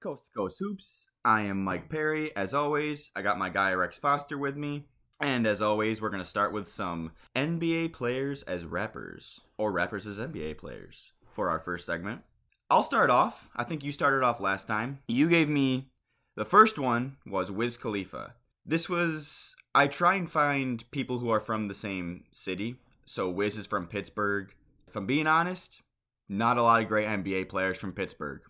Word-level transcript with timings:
Coast 0.00 0.22
to 0.24 0.38
Coast 0.38 0.56
Hoops. 0.60 1.06
I 1.24 1.42
am 1.42 1.62
Mike 1.62 1.90
Perry. 1.90 2.34
As 2.34 2.54
always, 2.54 3.10
I 3.14 3.20
got 3.20 3.38
my 3.38 3.50
guy 3.50 3.72
Rex 3.72 3.98
Foster 3.98 4.38
with 4.38 4.56
me. 4.56 4.86
And 5.20 5.46
as 5.46 5.60
always, 5.60 6.00
we're 6.00 6.08
going 6.08 6.22
to 6.22 6.28
start 6.28 6.54
with 6.54 6.68
some 6.68 7.12
NBA 7.36 7.92
players 7.92 8.42
as 8.44 8.64
rappers, 8.64 9.40
or 9.58 9.70
rappers 9.70 10.06
as 10.06 10.16
NBA 10.16 10.56
players, 10.56 11.12
for 11.34 11.50
our 11.50 11.60
first 11.60 11.84
segment. 11.84 12.22
I'll 12.70 12.82
start 12.82 13.10
off. 13.10 13.50
I 13.54 13.64
think 13.64 13.84
you 13.84 13.92
started 13.92 14.22
off 14.22 14.40
last 14.40 14.66
time. 14.66 15.00
You 15.06 15.28
gave 15.28 15.50
me 15.50 15.88
the 16.34 16.46
first 16.46 16.78
one 16.78 17.16
was 17.26 17.50
Wiz 17.50 17.76
Khalifa. 17.76 18.34
This 18.64 18.88
was 18.88 19.54
I 19.74 19.86
try 19.86 20.14
and 20.14 20.30
find 20.30 20.90
people 20.90 21.18
who 21.18 21.28
are 21.28 21.40
from 21.40 21.68
the 21.68 21.74
same 21.74 22.24
city. 22.30 22.76
So 23.04 23.28
Wiz 23.28 23.58
is 23.58 23.66
from 23.66 23.86
Pittsburgh. 23.86 24.54
If 24.88 24.96
I'm 24.96 25.06
being 25.06 25.26
honest, 25.26 25.82
not 26.26 26.56
a 26.56 26.62
lot 26.62 26.80
of 26.80 26.88
great 26.88 27.06
NBA 27.06 27.50
players 27.50 27.76
from 27.76 27.92
Pittsburgh. 27.92 28.40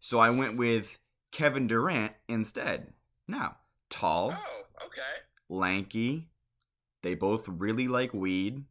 So 0.00 0.18
I 0.18 0.30
went 0.30 0.56
with 0.56 0.98
Kevin 1.32 1.66
Durant 1.66 2.12
instead. 2.28 2.92
Now, 3.26 3.56
tall, 3.90 4.32
Oh, 4.32 4.86
okay. 4.86 5.02
lanky. 5.48 6.28
They 7.02 7.14
both 7.14 7.46
really 7.48 7.88
like 7.88 8.12
weed. 8.14 8.64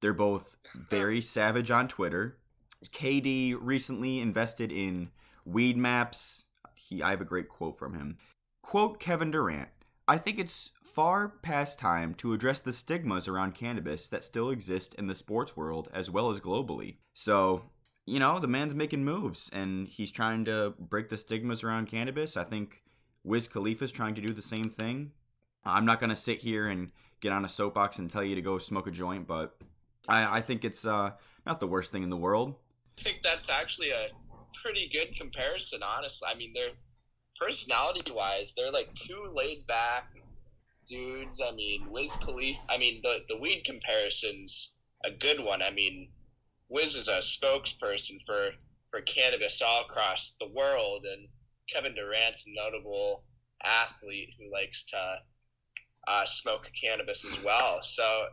They're 0.00 0.12
both 0.12 0.56
very 0.74 1.20
savage 1.20 1.70
on 1.70 1.88
Twitter. 1.88 2.38
KD 2.86 3.56
recently 3.60 4.20
invested 4.20 4.72
in 4.72 5.10
Weedmaps. 5.48 6.42
He 6.74 7.02
I 7.02 7.10
have 7.10 7.20
a 7.20 7.26
great 7.26 7.48
quote 7.48 7.78
from 7.78 7.94
him. 7.94 8.18
Quote 8.62 8.98
Kevin 8.98 9.30
Durant, 9.30 9.68
I 10.08 10.18
think 10.18 10.38
it's 10.38 10.70
far 10.82 11.28
past 11.28 11.78
time 11.78 12.14
to 12.14 12.32
address 12.32 12.60
the 12.60 12.72
stigmas 12.72 13.28
around 13.28 13.54
cannabis 13.54 14.08
that 14.08 14.24
still 14.24 14.50
exist 14.50 14.94
in 14.94 15.06
the 15.06 15.14
sports 15.14 15.56
world 15.56 15.88
as 15.92 16.10
well 16.10 16.30
as 16.30 16.40
globally. 16.40 16.96
So, 17.14 17.62
you 18.10 18.18
know, 18.18 18.40
the 18.40 18.48
man's 18.48 18.74
making 18.74 19.04
moves 19.04 19.48
and 19.52 19.86
he's 19.86 20.10
trying 20.10 20.44
to 20.44 20.74
break 20.80 21.08
the 21.08 21.16
stigmas 21.16 21.62
around 21.62 21.86
cannabis. 21.86 22.36
I 22.36 22.42
think 22.42 22.82
Wiz 23.22 23.46
Khalifa's 23.46 23.92
trying 23.92 24.16
to 24.16 24.20
do 24.20 24.32
the 24.32 24.42
same 24.42 24.68
thing. 24.68 25.12
I'm 25.64 25.84
not 25.84 26.00
gonna 26.00 26.16
sit 26.16 26.38
here 26.38 26.66
and 26.66 26.90
get 27.20 27.32
on 27.32 27.44
a 27.44 27.48
soapbox 27.48 28.00
and 28.00 28.10
tell 28.10 28.24
you 28.24 28.34
to 28.34 28.42
go 28.42 28.58
smoke 28.58 28.88
a 28.88 28.90
joint, 28.90 29.28
but 29.28 29.56
I, 30.08 30.38
I 30.38 30.40
think 30.40 30.64
it's 30.64 30.84
uh, 30.84 31.12
not 31.46 31.60
the 31.60 31.68
worst 31.68 31.92
thing 31.92 32.02
in 32.02 32.10
the 32.10 32.16
world. 32.16 32.56
I 32.98 33.02
think 33.02 33.18
that's 33.22 33.48
actually 33.48 33.90
a 33.90 34.08
pretty 34.60 34.90
good 34.92 35.16
comparison, 35.16 35.80
honestly. 35.84 36.26
I 36.26 36.36
mean, 36.36 36.52
they're 36.52 36.72
personality 37.40 38.10
wise, 38.10 38.52
they're 38.56 38.72
like 38.72 38.92
two 38.96 39.32
laid 39.32 39.66
back 39.68 40.08
dudes. 40.88 41.40
I 41.40 41.52
mean, 41.52 41.86
Wiz 41.90 42.10
Khalifa. 42.24 42.58
I 42.68 42.76
mean, 42.76 43.00
the 43.04 43.18
the 43.28 43.36
weed 43.36 43.62
comparison's 43.64 44.72
a 45.04 45.10
good 45.12 45.38
one. 45.38 45.62
I 45.62 45.70
mean, 45.70 46.08
Wiz 46.70 46.94
is 46.94 47.08
a 47.08 47.18
spokesperson 47.18 48.24
for 48.24 48.50
for 48.90 49.00
cannabis 49.02 49.60
all 49.60 49.82
across 49.82 50.34
the 50.40 50.48
world, 50.48 51.04
and 51.04 51.28
Kevin 51.72 51.94
Durant's 51.94 52.44
a 52.46 52.50
notable 52.54 53.24
athlete 53.62 54.30
who 54.38 54.50
likes 54.50 54.84
to 54.86 55.18
uh, 56.08 56.24
smoke 56.26 56.62
cannabis 56.80 57.24
as 57.24 57.44
well. 57.44 57.80
So 57.82 58.26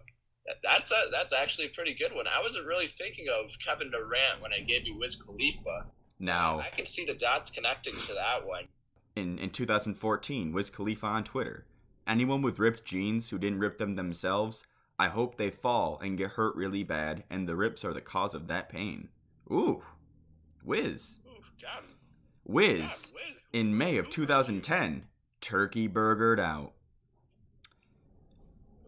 that's 0.63 0.91
a 0.91 1.09
that's 1.11 1.33
actually 1.33 1.65
a 1.67 1.75
pretty 1.75 1.95
good 1.95 2.13
one. 2.13 2.25
I 2.27 2.41
wasn't 2.41 2.65
really 2.65 2.87
thinking 2.97 3.27
of 3.29 3.49
Kevin 3.65 3.91
Durant 3.91 4.41
when 4.41 4.53
I 4.53 4.59
gave 4.61 4.85
you 4.85 4.97
Wiz 4.97 5.15
Khalifa. 5.15 5.87
Now, 6.19 6.59
I 6.59 6.69
can 6.75 6.85
see 6.85 7.05
the 7.05 7.13
dots 7.13 7.49
connecting 7.49 7.93
to 7.93 8.13
that 8.13 8.45
one. 8.45 8.67
in, 9.15 9.37
in 9.37 9.51
2014, 9.51 10.51
Wiz 10.51 10.69
Khalifa 10.69 11.05
on 11.05 11.23
Twitter. 11.23 11.65
Anyone 12.07 12.41
with 12.41 12.57
ripped 12.57 12.85
jeans 12.85 13.29
who 13.29 13.37
didn't 13.37 13.59
rip 13.59 13.77
them 13.77 13.95
themselves, 13.95 14.63
I 14.99 15.09
hope 15.09 15.37
they 15.37 15.51
fall 15.51 15.99
and 16.01 16.17
get 16.17 16.31
hurt 16.31 16.55
really 16.55 16.83
bad, 16.83 17.23
and 17.29 17.47
the 17.47 17.55
rips 17.55 17.85
are 17.85 17.93
the 17.93 18.01
cause 18.01 18.33
of 18.33 18.47
that 18.47 18.69
pain. 18.69 19.09
Ooh, 19.51 19.83
God, 21.61 21.83
Wiz, 22.45 23.13
in 23.53 23.77
May 23.77 23.97
of 23.97 24.09
2010, 24.09 25.03
turkey 25.39 25.87
burgered 25.87 26.39
out. 26.39 26.73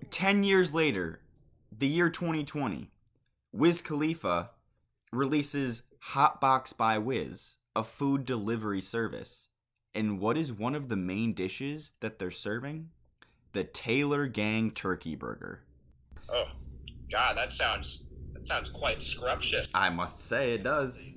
Ten 0.10 0.44
years 0.44 0.74
later, 0.74 1.22
the 1.78 1.88
year 1.88 2.10
2020, 2.10 2.90
Wiz 3.52 3.82
Khalifa 3.82 4.50
releases 5.12 5.84
Hotbox 6.12 6.76
by 6.76 6.98
Wiz, 6.98 7.58
a 7.76 7.84
food 7.84 8.26
delivery 8.26 8.82
service. 8.82 9.50
And 9.94 10.20
what 10.20 10.38
is 10.38 10.52
one 10.52 10.76
of 10.76 10.90
the 10.90 10.96
main 10.96 11.34
dishes 11.34 11.94
that 12.00 12.20
they're 12.20 12.32
serving? 12.32 12.90
The 13.54 13.64
Taylor 13.64 14.28
Gang 14.28 14.72
Turkey 14.72 15.16
Burger. 15.16 15.62
Oh, 16.32 16.46
God, 17.12 17.38
that 17.38 17.54
sounds 17.54 18.04
that 18.34 18.48
sounds 18.48 18.70
quite 18.70 19.02
scrumptious. 19.02 19.68
I 19.74 19.90
must 19.90 20.20
say 20.20 20.54
it 20.54 20.64
does. 20.64 21.12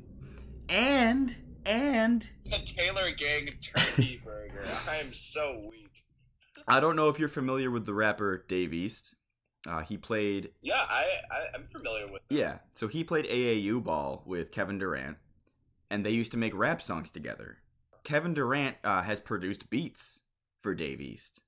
And, 0.68 1.36
and, 1.66 2.28
The 2.44 2.60
Taylor 2.64 3.10
Gang 3.12 3.50
Turkey 3.60 4.20
Burger. 4.24 4.64
I'm 4.88 5.12
so 5.14 5.68
weak. 5.70 5.90
I 6.66 6.80
don't 6.80 6.96
know 6.96 7.08
if 7.08 7.18
you're 7.18 7.28
familiar 7.28 7.70
with 7.70 7.86
the 7.86 7.94
rapper 7.94 8.44
Dave 8.48 8.72
East. 8.72 9.14
Uh, 9.68 9.80
he 9.82 9.96
played 9.96 10.50
Yeah, 10.60 10.84
I, 10.88 11.04
I 11.30 11.54
I'm 11.54 11.68
familiar 11.70 12.06
with. 12.10 12.22
Yeah, 12.28 12.58
so 12.72 12.88
he 12.88 13.04
played 13.04 13.26
AAU 13.26 13.82
ball 13.82 14.22
with 14.26 14.50
Kevin 14.50 14.78
Durant, 14.78 15.18
and 15.90 16.04
they 16.04 16.10
used 16.10 16.32
to 16.32 16.38
make 16.38 16.54
rap 16.54 16.82
songs 16.82 17.10
together. 17.10 17.58
Kevin 18.02 18.34
Durant 18.34 18.76
uh, 18.82 19.02
has 19.02 19.20
produced 19.20 19.70
beats 19.70 20.20
for 20.60 20.74
Dave 20.74 21.00
East, 21.00 21.42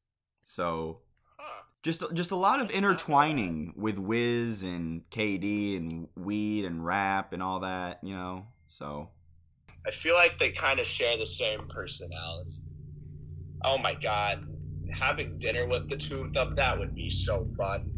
so. 0.44 1.00
Just 1.84 2.02
just 2.14 2.30
a 2.30 2.36
lot 2.36 2.60
of 2.60 2.70
intertwining 2.70 3.74
with 3.76 3.98
Wiz 3.98 4.62
and 4.62 5.02
KD 5.10 5.76
and 5.76 6.08
weed 6.16 6.64
and 6.64 6.84
rap 6.84 7.34
and 7.34 7.42
all 7.42 7.60
that, 7.60 8.00
you 8.02 8.14
know. 8.16 8.46
So 8.68 9.10
I 9.86 9.90
feel 10.02 10.14
like 10.14 10.38
they 10.38 10.50
kind 10.50 10.80
of 10.80 10.86
share 10.86 11.18
the 11.18 11.26
same 11.26 11.68
personality. 11.68 12.54
Oh 13.62 13.76
my 13.76 13.92
God, 13.94 14.46
having 14.98 15.38
dinner 15.38 15.66
with 15.66 15.90
the 15.90 15.96
two 15.96 16.22
of 16.22 16.32
them 16.32 16.54
that 16.56 16.76
would 16.78 16.94
be 16.94 17.10
so 17.10 17.46
fun. 17.56 17.90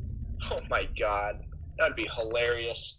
Oh 0.50 0.60
my 0.68 0.86
God, 0.98 1.40
that'd 1.78 1.96
be 1.96 2.08
hilarious. 2.14 2.96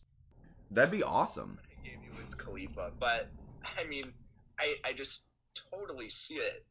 that'd 0.72 0.90
be 0.90 1.04
awesome. 1.04 1.60
I 1.70 1.86
gave 1.86 2.02
you 2.02 2.10
Wiz 2.18 2.34
Khalifa, 2.34 2.92
but 3.00 3.30
I 3.78 3.88
mean, 3.88 4.14
I 4.58 4.76
I 4.86 4.94
just 4.94 5.24
totally 5.72 6.10
see 6.10 6.36
it. 6.36 6.66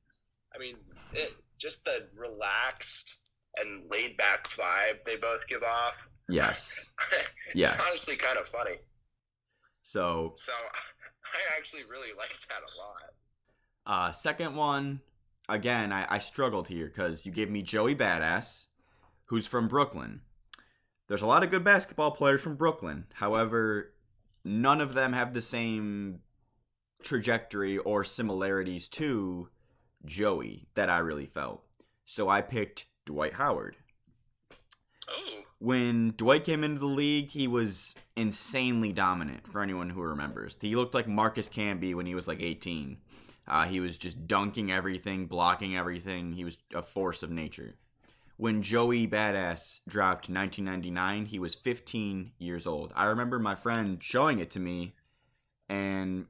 I 0.55 0.59
mean, 0.59 0.77
it 1.13 1.35
just 1.59 1.85
the 1.85 2.09
relaxed 2.17 3.15
and 3.61 3.91
laid 3.91 4.17
back 4.17 4.49
vibe 4.59 5.05
they 5.05 5.17
both 5.17 5.41
give 5.49 5.63
off. 5.63 5.95
Yes. 6.29 6.91
it's 7.13 7.55
Yes. 7.55 7.81
honestly 7.89 8.17
kind 8.17 8.39
of 8.39 8.47
funny. 8.49 8.77
So 9.83 10.35
So 10.37 10.53
I 11.25 11.57
actually 11.59 11.85
really 11.85 12.11
like 12.17 12.31
that 12.49 12.63
a 12.63 12.79
lot. 12.79 13.13
Uh, 14.09 14.13
second 14.13 14.57
one, 14.57 15.01
again, 15.49 15.93
I, 15.93 16.07
I 16.09 16.19
struggled 16.19 16.67
here 16.69 16.87
because 16.87 17.25
you 17.25 17.33
gave 17.33 17.51
me 17.51 17.63
Joey 17.63 17.95
Badass, 17.95 18.67
who's 19.27 19.47
from 19.47 19.69
Brooklyn. 19.69 20.23
There's 21.09 21.23
a 21.23 21.27
lot 21.27 21.45
of 21.45 21.51
good 21.51 21.63
basketball 21.63 22.11
players 22.11 22.41
from 22.41 22.57
Brooklyn. 22.57 23.05
However, 23.15 23.93
none 24.45 24.81
of 24.81 24.95
them 24.95 25.13
have 25.13 25.35
the 25.35 25.41
same 25.41 26.19
trajectory 27.05 27.79
or 27.79 28.03
similarities 28.03 28.89
to 28.89 29.49
Joey 30.05 30.67
that 30.75 30.91
I 30.91 30.99
really 30.99 31.27
felt. 31.27 31.63
So 32.07 32.29
I 32.29 32.41
picked 32.43 32.87
Dwight 33.07 33.35
Howard. 33.35 33.77
Oh, 35.09 35.43
When 35.59 36.13
Dwight 36.17 36.45
came 36.45 36.65
into 36.65 36.81
the 36.81 36.87
league, 36.87 37.31
he 37.31 37.47
was 37.47 37.95
insanely 38.17 38.93
dominant 38.93 39.47
for 39.47 39.63
anyone 39.63 39.91
who 39.91 40.03
remembers. 40.03 40.59
He 40.61 40.77
looked 40.77 40.95
like 40.95 41.09
Marcus 41.09 41.49
Camby 41.49 41.95
when 41.95 42.07
he 42.07 42.15
was 42.15 42.29
like 42.29 42.43
18. 42.43 42.99
Uh, 43.49 43.67
he 43.67 43.79
was 43.79 43.97
just 43.97 44.27
dunking 44.27 44.73
everything, 44.73 45.27
blocking 45.27 45.77
everything. 45.77 46.33
He 46.33 46.45
was 46.45 46.59
a 46.75 46.83
force 46.83 47.23
of 47.23 47.31
nature. 47.31 47.77
When 48.37 48.61
Joey 48.61 49.07
Badass 49.07 49.81
dropped 49.89 50.29
1999, 50.29 51.27
he 51.27 51.39
was 51.39 51.55
15 51.55 52.33
years 52.39 52.67
old. 52.67 52.93
I 52.97 53.05
remember 53.05 53.39
my 53.39 53.55
friend 53.55 53.99
showing 54.03 54.41
it 54.41 54.51
to 54.51 54.61
me, 54.61 54.95
and 55.69 56.27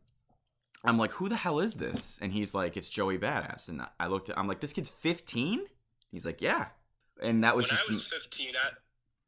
I'm 0.84 0.98
like, 0.98 1.12
"Who 1.12 1.28
the 1.28 1.36
hell 1.36 1.58
is 1.58 1.74
this?" 1.74 2.18
And 2.20 2.32
he's 2.32 2.54
like, 2.54 2.76
"It's 2.76 2.88
Joey 2.88 3.18
Badass." 3.18 3.68
And 3.68 3.82
I 3.98 4.06
looked, 4.06 4.28
at, 4.28 4.38
I'm 4.38 4.46
like, 4.46 4.60
"This 4.60 4.72
kid's 4.72 4.90
15?" 4.90 5.64
He's 6.16 6.24
like, 6.24 6.40
"Yeah." 6.40 6.72
And 7.20 7.44
that 7.44 7.52
was 7.52 7.68
when 7.68 7.76
just 7.76 7.84
I 7.84 7.92
was 7.92 8.08
15, 8.08 8.56
I, 8.56 8.72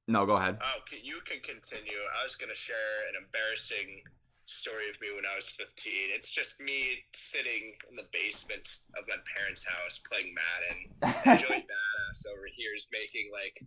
no. 0.09 0.25
Go 0.25 0.41
ahead. 0.41 0.57
oh, 0.57 0.81
can, 0.89 1.05
you 1.05 1.21
can 1.29 1.45
continue. 1.45 2.01
I 2.17 2.25
was 2.25 2.33
gonna 2.41 2.57
share 2.57 3.05
an 3.13 3.21
embarrassing 3.21 4.01
story 4.49 4.89
of 4.89 4.97
me 5.05 5.13
when 5.13 5.29
I 5.29 5.37
was 5.37 5.45
15. 5.61 5.69
It's 6.17 6.33
just 6.33 6.57
me 6.57 7.05
sitting 7.29 7.77
in 7.93 7.97
the 8.01 8.09
basement 8.09 8.65
of 8.97 9.05
my 9.05 9.21
parents' 9.29 9.61
house 9.69 10.01
playing 10.09 10.33
Madden. 10.33 10.79
And 11.29 11.37
Joey 11.45 11.69
Badass 11.69 12.21
over 12.33 12.49
here 12.57 12.73
is 12.73 12.89
making 12.89 13.29
like 13.29 13.61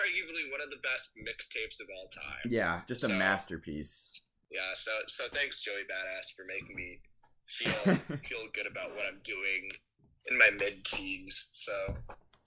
arguably 0.00 0.48
one 0.48 0.64
of 0.64 0.72
the 0.72 0.80
best 0.80 1.12
mixtapes 1.20 1.80
of 1.84 1.92
all 1.92 2.08
time. 2.08 2.40
yeah, 2.48 2.80
just 2.88 3.04
a 3.04 3.08
So- 3.08 3.16
masterpiece. 3.20 4.12
Yeah, 4.52 4.72
so 4.76 4.92
so 5.08 5.24
thanks 5.32 5.58
Joey 5.60 5.82
Badass 5.84 6.30
for 6.36 6.44
making 6.48 6.76
me 6.76 7.00
feel 7.58 7.96
feel 8.24 8.44
good 8.54 8.68
about 8.70 8.88
what 8.94 9.04
I'm 9.08 9.18
doing 9.24 9.68
in 10.30 10.38
my 10.38 10.50
mid 10.58 10.84
teens. 10.84 11.48
So 11.54 11.94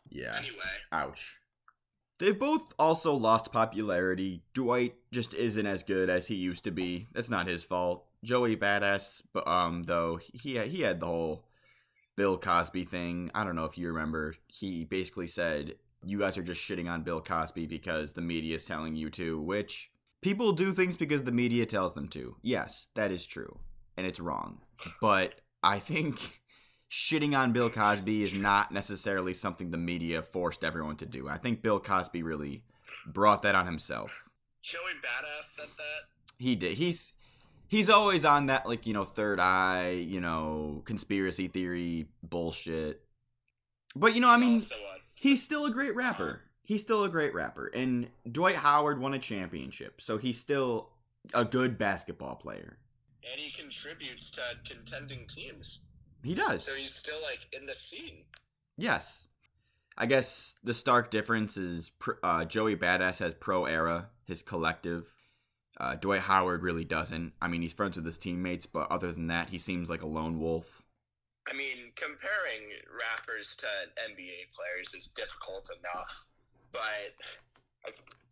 Yeah. 0.10 0.36
anyway, 0.38 0.56
Ouch. 0.92 1.40
They've 2.20 2.38
both 2.38 2.74
also 2.80 3.14
lost 3.14 3.52
popularity. 3.52 4.42
Dwight 4.56 4.96
just 5.12 5.34
isn't 5.36 5.68
as 5.68 5.84
good 5.84 6.10
as 6.10 6.28
he 6.28 6.36
used 6.36 6.64
to 6.64 6.72
be. 6.72 7.08
That's 7.14 7.30
not 7.30 7.46
his 7.48 7.64
fault. 7.64 8.06
Joey 8.24 8.56
Badass, 8.58 9.22
but 9.34 9.48
um, 9.48 9.84
though 9.84 10.18
he 10.18 10.58
he 10.68 10.82
had 10.82 11.00
the 11.00 11.06
whole 11.06 11.46
Bill 12.16 12.38
Cosby 12.38 12.86
thing. 12.86 13.30
I 13.36 13.44
don't 13.44 13.56
know 13.56 13.66
if 13.66 13.78
you 13.78 13.88
remember. 13.88 14.34
He 14.48 14.84
basically 14.86 15.28
said 15.28 15.76
you 16.04 16.18
guys 16.18 16.38
are 16.38 16.44
just 16.44 16.62
shitting 16.62 16.90
on 16.90 17.04
Bill 17.04 17.22
Cosby 17.22 17.68
because 17.68 18.14
the 18.14 18.22
media 18.22 18.56
is 18.56 18.66
telling 18.66 18.96
you 18.96 19.12
to, 19.12 19.40
which 19.40 19.92
people 20.22 20.52
do 20.54 20.74
things 20.74 20.98
because 20.98 21.24
the 21.24 21.32
media 21.32 21.68
tells 21.68 21.94
them 21.94 22.08
to. 22.10 22.36
Yes, 22.42 22.88
that 22.96 23.12
is 23.12 23.28
true, 23.28 23.60
and 23.96 24.08
it's 24.08 24.20
wrong. 24.20 24.62
But 25.02 25.36
I 25.62 25.78
think 25.78 26.40
shitting 26.90 27.38
on 27.38 27.54
Bill 27.54 27.70
Cosby 27.70 28.24
is 28.24 28.34
not 28.34 28.72
necessarily 28.72 29.34
something 29.34 29.72
the 29.72 29.78
media 29.78 30.22
forced 30.22 30.64
everyone 30.64 30.98
to 30.98 31.06
do. 31.06 31.28
I 31.28 31.38
think 31.38 31.62
Bill 31.62 31.80
Cosby 31.80 32.24
really 32.24 32.64
brought 33.06 33.42
that 33.42 33.56
on 33.56 33.66
himself. 33.66 34.30
Joey 34.62 34.94
Badass 35.02 35.56
said 35.56 35.70
that. 35.78 36.10
He 36.38 36.56
did. 36.56 36.78
He's 36.78 37.14
he's 37.68 37.90
always 37.90 38.26
on 38.26 38.48
that 38.48 38.66
like 38.66 38.86
you 38.86 38.94
know 38.94 39.04
third 39.04 39.40
eye, 39.40 39.92
you 39.92 40.22
know 40.22 40.82
conspiracy 40.86 41.48
theory 41.48 42.08
bullshit. 42.24 43.02
But 43.96 44.14
you 44.14 44.22
know, 44.22 44.30
I 44.30 44.38
mean, 44.38 44.66
he's 45.16 45.42
still 45.42 45.66
a 45.66 45.72
great 45.72 45.96
rapper. 45.96 46.42
He's 46.64 46.82
still 46.82 47.06
a 47.06 47.10
great 47.10 47.34
rapper, 47.34 47.68
and 47.68 48.10
Dwight 48.30 48.58
Howard 48.58 49.00
won 49.00 49.14
a 49.14 49.20
championship, 49.20 50.02
so 50.02 50.18
he's 50.18 50.38
still 50.38 50.90
a 51.34 51.46
good 51.46 51.78
basketball 51.78 52.36
player. 52.36 52.78
And 53.24 53.40
he 53.40 53.52
contributes 53.52 54.30
to 54.32 54.42
contending 54.70 55.26
teams. 55.34 55.80
He 56.24 56.34
does. 56.34 56.64
So 56.64 56.74
he's 56.74 56.94
still 56.94 57.22
like 57.22 57.40
in 57.54 57.66
the 57.66 57.76
scene. 57.76 58.24
Yes. 58.78 59.28
I 59.98 60.06
guess 60.06 60.56
the 60.64 60.74
stark 60.74 61.10
difference 61.10 61.58
is 61.58 61.92
uh, 62.22 62.46
Joey 62.46 62.76
Badass 62.76 63.18
has 63.18 63.34
pro 63.34 63.66
era, 63.66 64.10
his 64.26 64.44
collective. 64.44 65.08
Uh, 65.80 65.96
Dwight 65.96 66.22
Howard 66.22 66.62
really 66.62 66.86
doesn't. 66.86 67.34
I 67.42 67.48
mean, 67.48 67.62
he's 67.62 67.74
friends 67.74 67.98
with 67.98 68.06
his 68.06 68.18
teammates, 68.18 68.66
but 68.66 68.92
other 68.92 69.12
than 69.12 69.28
that, 69.28 69.50
he 69.50 69.60
seems 69.60 69.90
like 69.90 70.02
a 70.02 70.08
lone 70.08 70.40
wolf. 70.40 70.84
I 71.50 71.54
mean, 71.54 71.94
comparing 71.96 72.76
rappers 72.92 73.56
to 73.58 73.66
NBA 74.12 74.52
players 74.54 74.94
is 74.94 75.10
difficult 75.16 75.70
enough, 75.80 76.26
but 76.74 77.16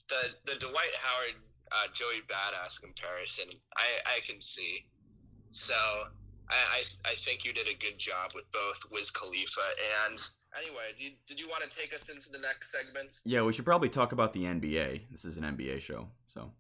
the 0.09 0.51
the 0.51 0.59
Dwight 0.59 0.93
Howard 1.01 1.39
uh, 1.71 1.87
Joey 1.93 2.21
Badass 2.29 2.81
comparison, 2.81 3.45
I 3.77 4.17
I 4.17 4.19
can 4.27 4.41
see. 4.41 4.85
So 5.51 5.73
I, 6.49 6.53
I, 6.53 7.09
I 7.11 7.13
think 7.25 7.43
you 7.43 7.53
did 7.53 7.67
a 7.67 7.77
good 7.77 7.97
job 7.97 8.31
with 8.35 8.45
both 8.51 8.91
Wiz 8.91 9.09
Khalifa 9.09 9.67
and 10.07 10.19
anyway. 10.57 10.93
Did 10.97 11.03
you, 11.03 11.11
did 11.27 11.39
you 11.39 11.47
want 11.49 11.69
to 11.69 11.75
take 11.75 11.93
us 11.93 12.09
into 12.09 12.29
the 12.29 12.39
next 12.39 12.71
segment? 12.71 13.19
Yeah, 13.23 13.43
we 13.43 13.53
should 13.53 13.65
probably 13.65 13.89
talk 13.89 14.11
about 14.11 14.33
the 14.33 14.43
NBA. 14.43 15.01
This 15.11 15.25
is 15.25 15.37
an 15.37 15.43
NBA 15.43 15.81
show, 15.81 16.07
so 16.27 16.51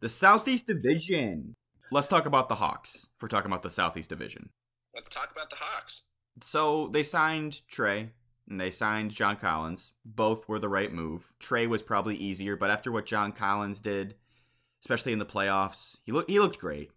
the 0.00 0.08
Southeast 0.08 0.66
Division. 0.66 1.54
Let's 1.92 2.06
talk 2.06 2.26
about 2.26 2.48
the 2.48 2.54
Hawks. 2.54 3.08
If 3.16 3.22
we're 3.22 3.28
talking 3.28 3.50
about 3.50 3.62
the 3.62 3.70
Southeast 3.70 4.08
Division. 4.08 4.50
Let's 4.94 5.10
talk 5.10 5.30
about 5.32 5.50
the 5.50 5.56
Hawks. 5.58 6.02
So 6.42 6.88
they 6.92 7.02
signed 7.02 7.62
Trae 7.72 8.10
and 8.48 8.60
they 8.60 8.70
signed 8.70 9.10
John 9.10 9.36
Collins. 9.36 9.92
Both 10.04 10.48
were 10.48 10.58
the 10.58 10.68
right 10.68 10.92
move. 10.92 11.32
Trae 11.40 11.68
was 11.68 11.82
probably 11.82 12.16
easier, 12.16 12.56
but 12.56 12.70
after 12.70 12.92
what 12.92 13.06
John 13.06 13.32
Collins 13.32 13.80
did, 13.80 14.14
especially 14.82 15.12
in 15.12 15.18
the 15.18 15.26
playoffs, 15.26 15.98
he 16.04 16.12
looked 16.12 16.30
he 16.30 16.40
looked 16.40 16.58
great. 16.58 16.90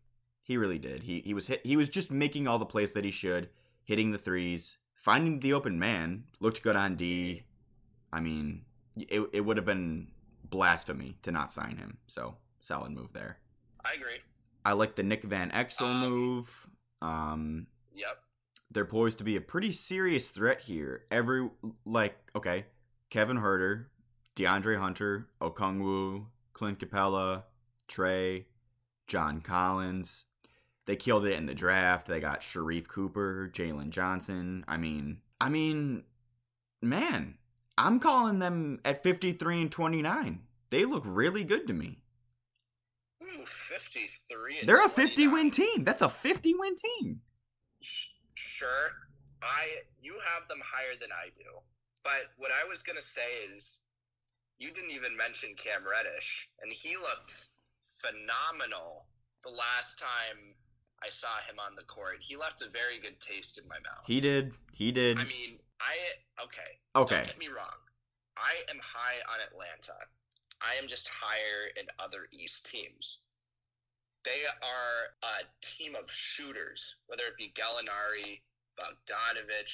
He 0.44 0.58
really 0.58 0.78
did. 0.78 1.04
He 1.04 1.22
he 1.22 1.34
was 1.34 1.48
hit, 1.48 1.66
he 1.66 1.78
was 1.78 1.90
just 1.90 2.12
making 2.12 2.48
all 2.48 2.60
the 2.60 2.66
plays 2.66 2.92
that 2.92 3.06
he 3.06 3.12
should, 3.12 3.50
hitting 3.86 4.12
the 4.12 4.18
threes, 4.18 4.78
finding 4.94 5.40
the 5.40 5.54
open 5.54 5.80
man. 5.80 6.26
Looked 6.40 6.62
good 6.62 6.76
on 6.76 6.96
D. 6.96 7.44
I 8.12 8.20
mean, 8.20 8.66
it 8.98 9.22
it 9.32 9.42
would 9.42 9.58
have 9.58 9.66
been 9.66 10.08
blasphemy 10.44 11.16
to 11.24 11.32
not 11.32 11.52
sign 11.52 11.78
him. 11.78 11.98
So 12.08 12.36
solid 12.60 12.92
move 12.92 13.14
there. 13.14 13.38
I 13.84 13.94
agree. 13.94 14.20
I 14.66 14.74
like 14.74 14.96
the 14.96 15.04
Nick 15.04 15.24
Van 15.24 15.50
Exel 15.52 15.82
um, 15.82 16.00
move. 16.02 16.68
Um, 17.02 17.68
yep. 17.96 18.20
They're 18.72 18.86
poised 18.86 19.20
to 19.20 19.24
be 19.24 19.36
a 19.36 19.42
pretty 19.42 19.72
serious 19.72 20.30
threat 20.30 20.62
here. 20.62 21.06
Every 21.10 21.50
like 21.86 22.18
okay, 22.36 22.66
Kevin 23.10 23.38
Huerter, 23.38 23.86
DeAndre 24.36 24.78
Hunter, 24.78 25.28
Okongwu, 25.42 26.26
Clint 26.54 26.80
Capela, 26.80 27.44
Trae, 27.88 28.46
John 29.08 29.42
Collins. 29.42 30.26
They 30.86 30.96
killed 30.96 31.26
it 31.26 31.38
in 31.38 31.46
the 31.46 31.54
draft. 31.56 32.08
They 32.08 32.20
got 32.20 32.42
Sharife 32.42 32.88
Cooper, 32.88 33.50
Jalen 33.54 33.90
Johnson. 33.90 34.66
I 34.68 34.78
mean, 34.78 35.20
I 35.40 35.50
mean, 35.50 36.04
man, 36.82 37.36
I'm 37.78 38.00
calling 38.00 38.40
them 38.40 38.80
at 38.84 39.04
53 39.04 39.62
and 39.62 39.72
29. 39.72 40.42
They 40.70 40.86
look 40.86 41.04
really 41.06 41.44
good 41.44 41.68
to 41.68 41.74
me. 41.74 42.00
Ooh, 43.24 43.46
53 43.70 44.66
They're 44.66 44.86
a 44.86 44.90
50 44.90 45.28
win 45.28 45.52
team. 45.52 45.84
That's 45.84 46.02
a 46.02 46.10
50 46.10 46.54
win 46.56 46.76
team. 46.76 47.22
Sure. 47.82 48.92
I 49.42 49.84
you 50.02 50.16
have 50.24 50.48
them 50.48 50.60
higher 50.64 50.96
than 51.00 51.12
I 51.12 51.30
do. 51.38 51.60
But 52.04 52.32
what 52.38 52.52
I 52.52 52.68
was 52.68 52.84
going 52.84 53.00
to 53.00 53.06
say 53.06 53.48
is 53.56 53.80
you 54.60 54.72
didn't 54.72 54.92
even 54.92 55.16
mention 55.16 55.56
Cam 55.56 55.84
Reddish 55.84 56.48
and 56.62 56.72
he 56.72 56.96
looked 56.96 57.52
phenomenal 58.00 59.08
the 59.44 59.52
last 59.52 60.00
time 60.00 60.56
I 61.04 61.12
saw 61.12 61.44
him 61.52 61.60
on 61.60 61.76
the 61.76 61.84
court. 61.84 62.24
He 62.24 62.40
left 62.40 62.64
a 62.64 62.72
very 62.72 62.96
good 63.04 63.20
taste 63.20 63.60
in 63.60 63.68
my 63.68 63.76
mouth. 63.84 64.08
He 64.08 64.24
did. 64.24 64.56
He 64.72 64.96
did. 64.96 65.20
I 65.20 65.28
mean, 65.28 65.60
I 65.84 66.00
okay. 66.40 66.80
Okay. 66.96 67.28
Don't 67.28 67.36
get 67.36 67.44
me 67.44 67.52
wrong. 67.52 67.76
I 68.40 68.64
am 68.72 68.80
high 68.80 69.20
on 69.28 69.44
Atlanta. 69.44 70.00
I 70.64 70.80
am 70.80 70.88
just 70.88 71.12
higher 71.12 71.76
in 71.76 71.92
other 72.00 72.32
East 72.32 72.64
teams. 72.72 73.20
They 74.24 74.48
are 74.48 75.12
a 75.28 75.44
team 75.60 76.00
of 76.00 76.08
shooters, 76.08 76.96
whether 77.12 77.28
it 77.28 77.36
be 77.36 77.52
Gallinari, 77.52 78.40
Bogdanovic, 78.80 79.68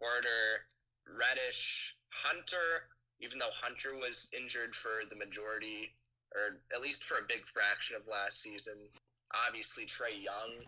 Huerter, 0.00 0.64
Reddish, 1.04 1.92
Hunter. 2.08 2.88
Even 3.20 3.38
though 3.38 3.52
Hunter 3.54 3.94
was 4.00 4.32
injured 4.32 4.74
for 4.74 5.04
the 5.06 5.14
majority, 5.14 5.92
or 6.34 6.58
at 6.74 6.80
least 6.80 7.04
for 7.04 7.20
a 7.20 7.28
big 7.28 7.44
fraction 7.52 7.94
of 7.94 8.02
last 8.08 8.40
season, 8.42 8.88
obviously 9.34 9.84
Trae 9.84 10.16
Young. 10.16 10.60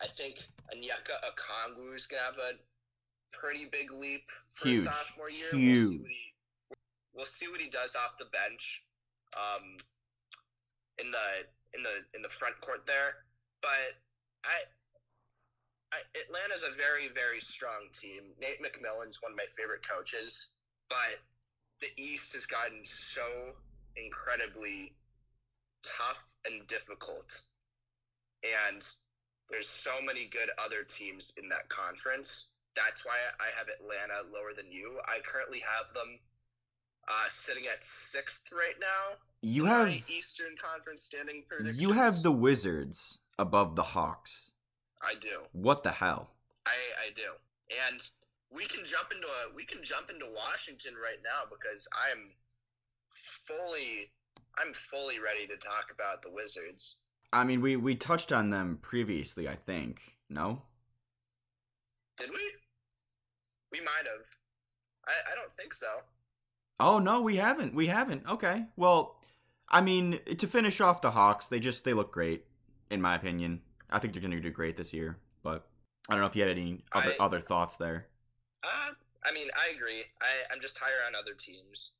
I 0.00 0.06
think 0.16 0.40
Onyeka 0.72 1.20
Okongwu 1.28 1.94
is 1.94 2.06
gonna 2.06 2.22
have 2.22 2.40
a 2.40 2.56
pretty 3.32 3.68
big 3.70 3.92
leap 3.92 4.24
for 4.54 4.68
Huge. 4.68 4.84
sophomore 4.84 5.30
year. 5.30 5.52
Huge. 5.52 6.00
We'll 6.00 6.08
see, 6.08 6.32
he, 6.68 6.76
we'll 7.14 7.26
see, 7.26 7.48
what 7.48 7.60
he, 7.60 7.68
does 7.68 7.94
off 7.94 8.16
the 8.18 8.28
bench, 8.32 8.82
um, 9.36 9.76
in 10.98 11.10
the 11.10 11.48
in 11.76 11.82
the 11.82 12.04
in 12.16 12.22
the 12.22 12.32
front 12.38 12.60
court 12.60 12.84
there. 12.86 13.24
But 13.60 13.96
I, 14.44 14.64
I 15.92 16.00
Atlanta's 16.16 16.64
a 16.64 16.74
very 16.76 17.08
very 17.12 17.40
strong 17.40 17.92
team. 17.92 18.32
Nate 18.40 18.60
McMillan's 18.60 19.20
one 19.20 19.32
of 19.32 19.38
my 19.38 19.48
favorite 19.56 19.84
coaches, 19.84 20.48
but 20.88 21.20
the 21.80 21.88
East 22.00 22.32
has 22.32 22.44
gotten 22.46 22.84
so 22.84 23.56
incredibly 23.96 24.92
tough 25.82 26.20
and 26.44 26.66
difficult 26.68 27.28
and 28.44 28.84
there's 29.50 29.68
so 29.68 30.00
many 30.04 30.28
good 30.30 30.50
other 30.62 30.84
teams 30.86 31.32
in 31.36 31.48
that 31.48 31.68
conference. 31.68 32.46
That's 32.76 33.04
why 33.04 33.18
I 33.42 33.50
have 33.58 33.66
Atlanta 33.66 34.26
lower 34.32 34.54
than 34.54 34.70
you. 34.70 35.00
I 35.04 35.18
currently 35.26 35.58
have 35.60 35.92
them 35.92 36.18
uh, 37.08 37.28
sitting 37.46 37.64
at 37.66 37.82
sixth 37.82 38.46
right 38.52 38.78
now. 38.78 39.18
You 39.42 39.64
have 39.64 39.88
Eastern 39.88 40.54
Conference 40.60 41.02
standing 41.02 41.42
predictions. 41.48 41.80
You 41.80 41.92
have 41.92 42.22
the 42.22 42.30
Wizards 42.30 43.18
above 43.38 43.74
the 43.74 43.82
Hawks. 43.82 44.50
I 45.02 45.18
do. 45.18 45.48
What 45.52 45.82
the 45.82 45.90
hell? 45.90 46.30
I 46.66 46.76
I 47.00 47.08
do. 47.16 47.34
And 47.72 48.02
we 48.52 48.66
can 48.66 48.84
jump 48.84 49.10
into 49.10 49.26
a 49.26 49.54
we 49.56 49.64
can 49.64 49.80
jump 49.82 50.10
into 50.12 50.28
Washington 50.28 50.94
right 50.94 51.18
now 51.24 51.48
because 51.48 51.88
I'm 51.96 52.30
fully 53.48 54.12
I'm 54.60 54.76
fully 54.92 55.18
ready 55.18 55.48
to 55.48 55.56
talk 55.56 55.88
about 55.88 56.22
the 56.22 56.30
Wizards. 56.30 57.00
I 57.32 57.44
mean, 57.44 57.60
we 57.60 57.76
we 57.76 57.94
touched 57.94 58.32
on 58.32 58.50
them 58.50 58.78
previously. 58.82 59.48
I 59.48 59.54
think 59.54 60.16
no. 60.28 60.62
Did 62.18 62.30
we? 62.30 62.40
We 63.72 63.80
might 63.80 64.08
have. 64.08 64.26
I 65.06 65.32
I 65.32 65.34
don't 65.34 65.54
think 65.56 65.74
so. 65.74 65.86
Oh 66.80 66.98
no, 66.98 67.20
we 67.20 67.36
haven't. 67.36 67.74
We 67.74 67.86
haven't. 67.86 68.26
Okay. 68.28 68.64
Well, 68.76 69.16
I 69.68 69.80
mean, 69.80 70.18
to 70.38 70.46
finish 70.46 70.80
off 70.80 71.02
the 71.02 71.12
Hawks, 71.12 71.46
they 71.46 71.60
just 71.60 71.84
they 71.84 71.92
look 71.92 72.12
great, 72.12 72.44
in 72.90 73.00
my 73.00 73.14
opinion. 73.14 73.60
I 73.90 73.98
think 73.98 74.12
they're 74.12 74.22
going 74.22 74.32
to 74.32 74.40
do 74.40 74.50
great 74.50 74.76
this 74.76 74.92
year. 74.92 75.18
But 75.42 75.66
I 76.08 76.14
don't 76.14 76.22
know 76.22 76.26
if 76.26 76.36
you 76.36 76.42
had 76.42 76.50
any 76.50 76.82
other 76.92 77.14
I, 77.20 77.24
other 77.24 77.40
thoughts 77.40 77.76
there. 77.76 78.06
Uh, 78.64 78.92
I 79.24 79.32
mean, 79.32 79.48
I 79.56 79.74
agree. 79.74 80.02
I 80.20 80.52
I'm 80.52 80.60
just 80.60 80.78
higher 80.78 81.06
on 81.06 81.14
other 81.14 81.34
teams. 81.34 81.92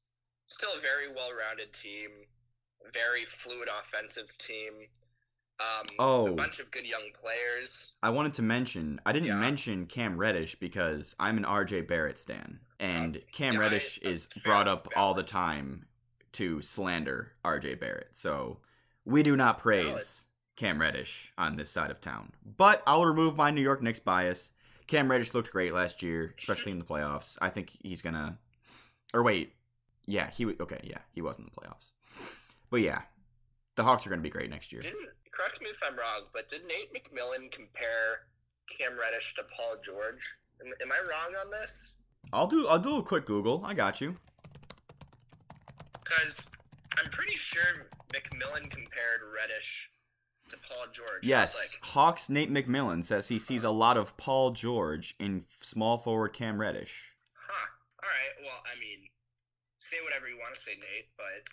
Still 0.49 0.71
a 0.77 0.81
very 0.81 1.07
well-rounded 1.15 1.73
team, 1.73 2.11
very 2.93 3.25
fluid 3.45 3.69
offensive 3.69 4.27
team. 4.39 4.89
Um, 5.61 5.87
oh, 5.99 6.27
a 6.29 6.33
bunch 6.33 6.59
of 6.59 6.71
good 6.71 6.87
young 6.87 7.11
players. 7.21 7.93
I 8.03 8.09
wanted 8.11 8.33
to 8.35 8.43
mention. 8.43 8.99
I 9.05 9.13
didn't 9.13 9.29
yeah. 9.29 9.35
mention 9.35 9.87
Cam 9.87 10.17
Reddish 10.17 10.55
because 10.55 11.15
I'm 11.21 11.37
an 11.37 11.45
RJ 11.45 11.87
Barrett 11.87 12.19
stan, 12.19 12.61
and 12.79 13.19
uh, 13.19 13.21
Cam 13.33 13.55
yeah, 13.55 13.61
Reddish 13.61 14.01
I, 14.05 14.09
is 14.09 14.27
brought 14.43 14.69
up 14.69 14.85
valid. 14.85 14.97
all 14.97 15.15
the 15.15 15.23
time 15.23 15.85
to 16.33 16.63
slander 16.63 17.33
RJ 17.45 17.79
Barrett. 17.79 18.09
So 18.15 18.59
we 19.05 19.23
do 19.23 19.37
not 19.37 19.59
praise 19.59 19.87
valid. 19.87 20.05
Cam 20.57 20.81
Reddish 20.81 21.33
on 21.37 21.57
this 21.57 21.71
side 21.71 21.91
of 21.91 22.01
town. 22.01 22.33
But 22.57 22.83
I'll 22.87 23.05
remove 23.05 23.37
my 23.37 23.51
New 23.51 23.63
York 23.63 23.83
Knicks 23.83 24.01
bias. 24.01 24.53
Cam 24.87 25.11
Reddish 25.11 25.35
looked 25.35 25.51
great 25.53 25.75
last 25.75 26.03
year, 26.03 26.35
especially 26.39 26.73
in 26.73 26.79
the 26.79 26.85
playoffs. 26.85 27.37
I 27.43 27.51
think 27.51 27.71
he's 27.83 28.01
gonna. 28.01 28.39
Or 29.13 29.23
wait, 29.23 29.55
yeah, 30.07 30.31
he 30.31 30.45
w- 30.45 30.57
okay, 30.61 30.81
yeah, 30.85 30.99
he 31.13 31.21
was 31.21 31.39
in 31.39 31.45
the 31.45 31.51
playoffs. 31.51 31.91
But 32.71 32.81
yeah, 32.81 33.03
the 33.77 33.85
Hawks 33.85 34.07
are 34.07 34.11
gonna 34.11 34.23
be 34.23 34.31
great 34.31 34.49
next 34.49 34.73
year. 34.73 34.81
Didn't 34.81 35.11
correct 35.41 35.63
me 35.63 35.69
if 35.71 35.81
I'm 35.83 35.97
wrong, 35.97 36.29
but 36.33 36.49
did 36.49 36.63
Nate 36.67 36.93
McMillan 36.93 37.51
compare 37.51 38.29
Cam 38.77 38.99
Reddish 38.99 39.35
to 39.37 39.43
Paul 39.57 39.77
George? 39.83 40.21
Am, 40.61 40.73
am 40.83 40.93
I 40.93 41.01
wrong 41.09 41.33
on 41.43 41.51
this? 41.51 41.93
I'll 42.33 42.47
do 42.47 42.69
I'll 42.69 42.79
do 42.79 42.99
a 42.99 43.03
quick 43.03 43.25
Google. 43.25 43.63
I 43.65 43.73
got 43.73 44.01
you. 44.01 44.13
Because 46.05 46.35
I'm 46.99 47.11
pretty 47.11 47.37
sure 47.37 47.89
McMillan 48.13 48.69
compared 48.69 49.21
Reddish 49.35 49.89
to 50.51 50.57
Paul 50.69 50.87
George. 50.93 51.23
Yes, 51.23 51.55
Like, 51.55 51.83
Hawks 51.83 52.29
Nate 52.29 52.53
McMillan 52.53 53.05
says 53.05 53.29
he 53.29 53.39
sees 53.39 53.65
a 53.65 53.71
lot 53.71 53.97
of 53.97 54.17
Paul 54.17 54.51
George 54.51 55.15
in 55.19 55.45
small 55.61 55.97
forward 55.97 56.35
Cam 56.35 56.61
Reddish. 56.61 57.15
huh. 57.35 57.67
All 58.03 58.09
right. 58.09 58.45
Well, 58.45 58.61
I 58.67 58.79
mean, 58.79 59.09
say 59.79 59.97
whatever 60.05 60.29
you 60.29 60.37
want 60.39 60.55
to 60.55 60.61
say, 60.61 60.73
Nate, 60.73 61.09
but 61.17 61.49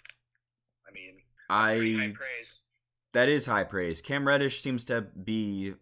I 0.88 0.92
mean, 0.92 1.22
I 1.50 2.14
praise. 2.14 2.58
That 3.18 3.30
is 3.30 3.48
high 3.48 3.64
praise. 3.64 4.00
Cam 4.00 4.28
Reddish 4.28 4.62
seems 4.62 4.86
to 4.86 5.02
be, 5.02 5.74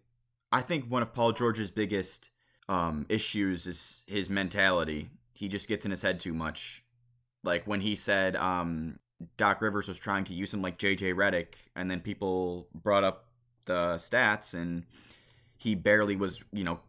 I 0.50 0.62
think, 0.62 0.86
one 0.86 1.02
of 1.02 1.12
Paul 1.12 1.32
George's 1.32 1.70
biggest 1.70 2.30
um, 2.66 3.04
issues 3.10 3.66
is 3.66 4.04
his 4.06 4.30
mentality. 4.30 5.10
He 5.34 5.46
just 5.48 5.68
gets 5.68 5.84
in 5.84 5.90
his 5.90 6.00
head 6.00 6.18
too 6.18 6.32
much. 6.32 6.82
Like 7.44 7.66
when 7.66 7.82
he 7.82 7.94
said 7.94 8.36
um, 8.36 8.98
Doc 9.36 9.60
Rivers 9.60 9.86
was 9.86 9.98
trying 9.98 10.24
to 10.24 10.32
use 10.32 10.54
him 10.54 10.62
like 10.62 10.78
JJ 10.78 11.14
Redick, 11.14 11.56
and 11.76 11.90
then 11.90 12.00
people 12.00 12.68
brought 12.74 13.04
up 13.04 13.26
the 13.66 13.96
stats, 13.96 14.54
and 14.54 14.84
he 15.58 15.74
barely 15.74 16.16
was, 16.16 16.40
you 16.54 16.64
know, 16.64 16.80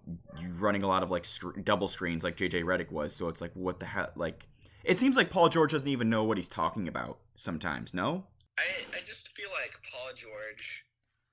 running 0.58 0.84
a 0.84 0.88
lot 0.88 1.04
of 1.04 1.12
like 1.12 1.26
sc- 1.26 1.62
double 1.66 1.90
screens 1.90 2.24
like 2.24 2.38
JJ 2.38 2.64
Redick 2.64 2.90
was. 2.90 3.14
So 3.14 3.28
it's 3.28 3.42
like, 3.42 3.52
what 3.54 3.82
the 3.82 3.86
hell? 3.86 4.12
Like, 4.16 4.48
it 4.86 4.98
seems 4.98 5.18
like 5.18 5.30
Paul 5.30 5.50
George 5.50 5.74
doesn't 5.74 5.90
even 5.90 6.10
know 6.10 6.24
what 6.24 6.38
he's 6.38 6.48
talking 6.48 6.88
about 6.88 7.18
sometimes. 7.36 7.94
No. 7.94 8.24
I 8.58 8.64
I 8.96 9.02
just 9.06 9.27
feel 9.38 9.50
like 9.54 9.72
Paul 9.94 10.10
George 10.18 10.66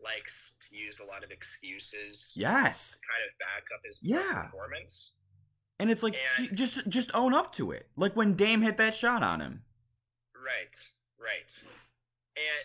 likes 0.02 0.52
to 0.68 0.76
use 0.76 0.98
a 1.00 1.06
lot 1.08 1.24
of 1.24 1.30
excuses. 1.30 2.30
Yes. 2.36 2.98
to 3.00 3.06
Kind 3.08 3.24
of 3.24 3.32
back 3.40 3.64
up 3.74 3.80
his 3.84 3.98
Yeah. 4.02 4.44
performance. 4.52 5.12
And 5.80 5.90
it's 5.90 6.02
like 6.02 6.14
And- 6.38 6.56
just 6.56 6.86
just 6.88 7.10
own 7.14 7.32
up 7.34 7.54
to 7.56 7.72
it. 7.72 7.88
Like 7.96 8.14
when 8.14 8.36
Dame 8.36 8.62
hit 8.62 8.76
that 8.76 8.94
shot 8.94 9.22
on 9.22 9.40
him. 9.40 9.64
Right, 10.36 10.76
right. 11.18 11.50
And 12.36 12.64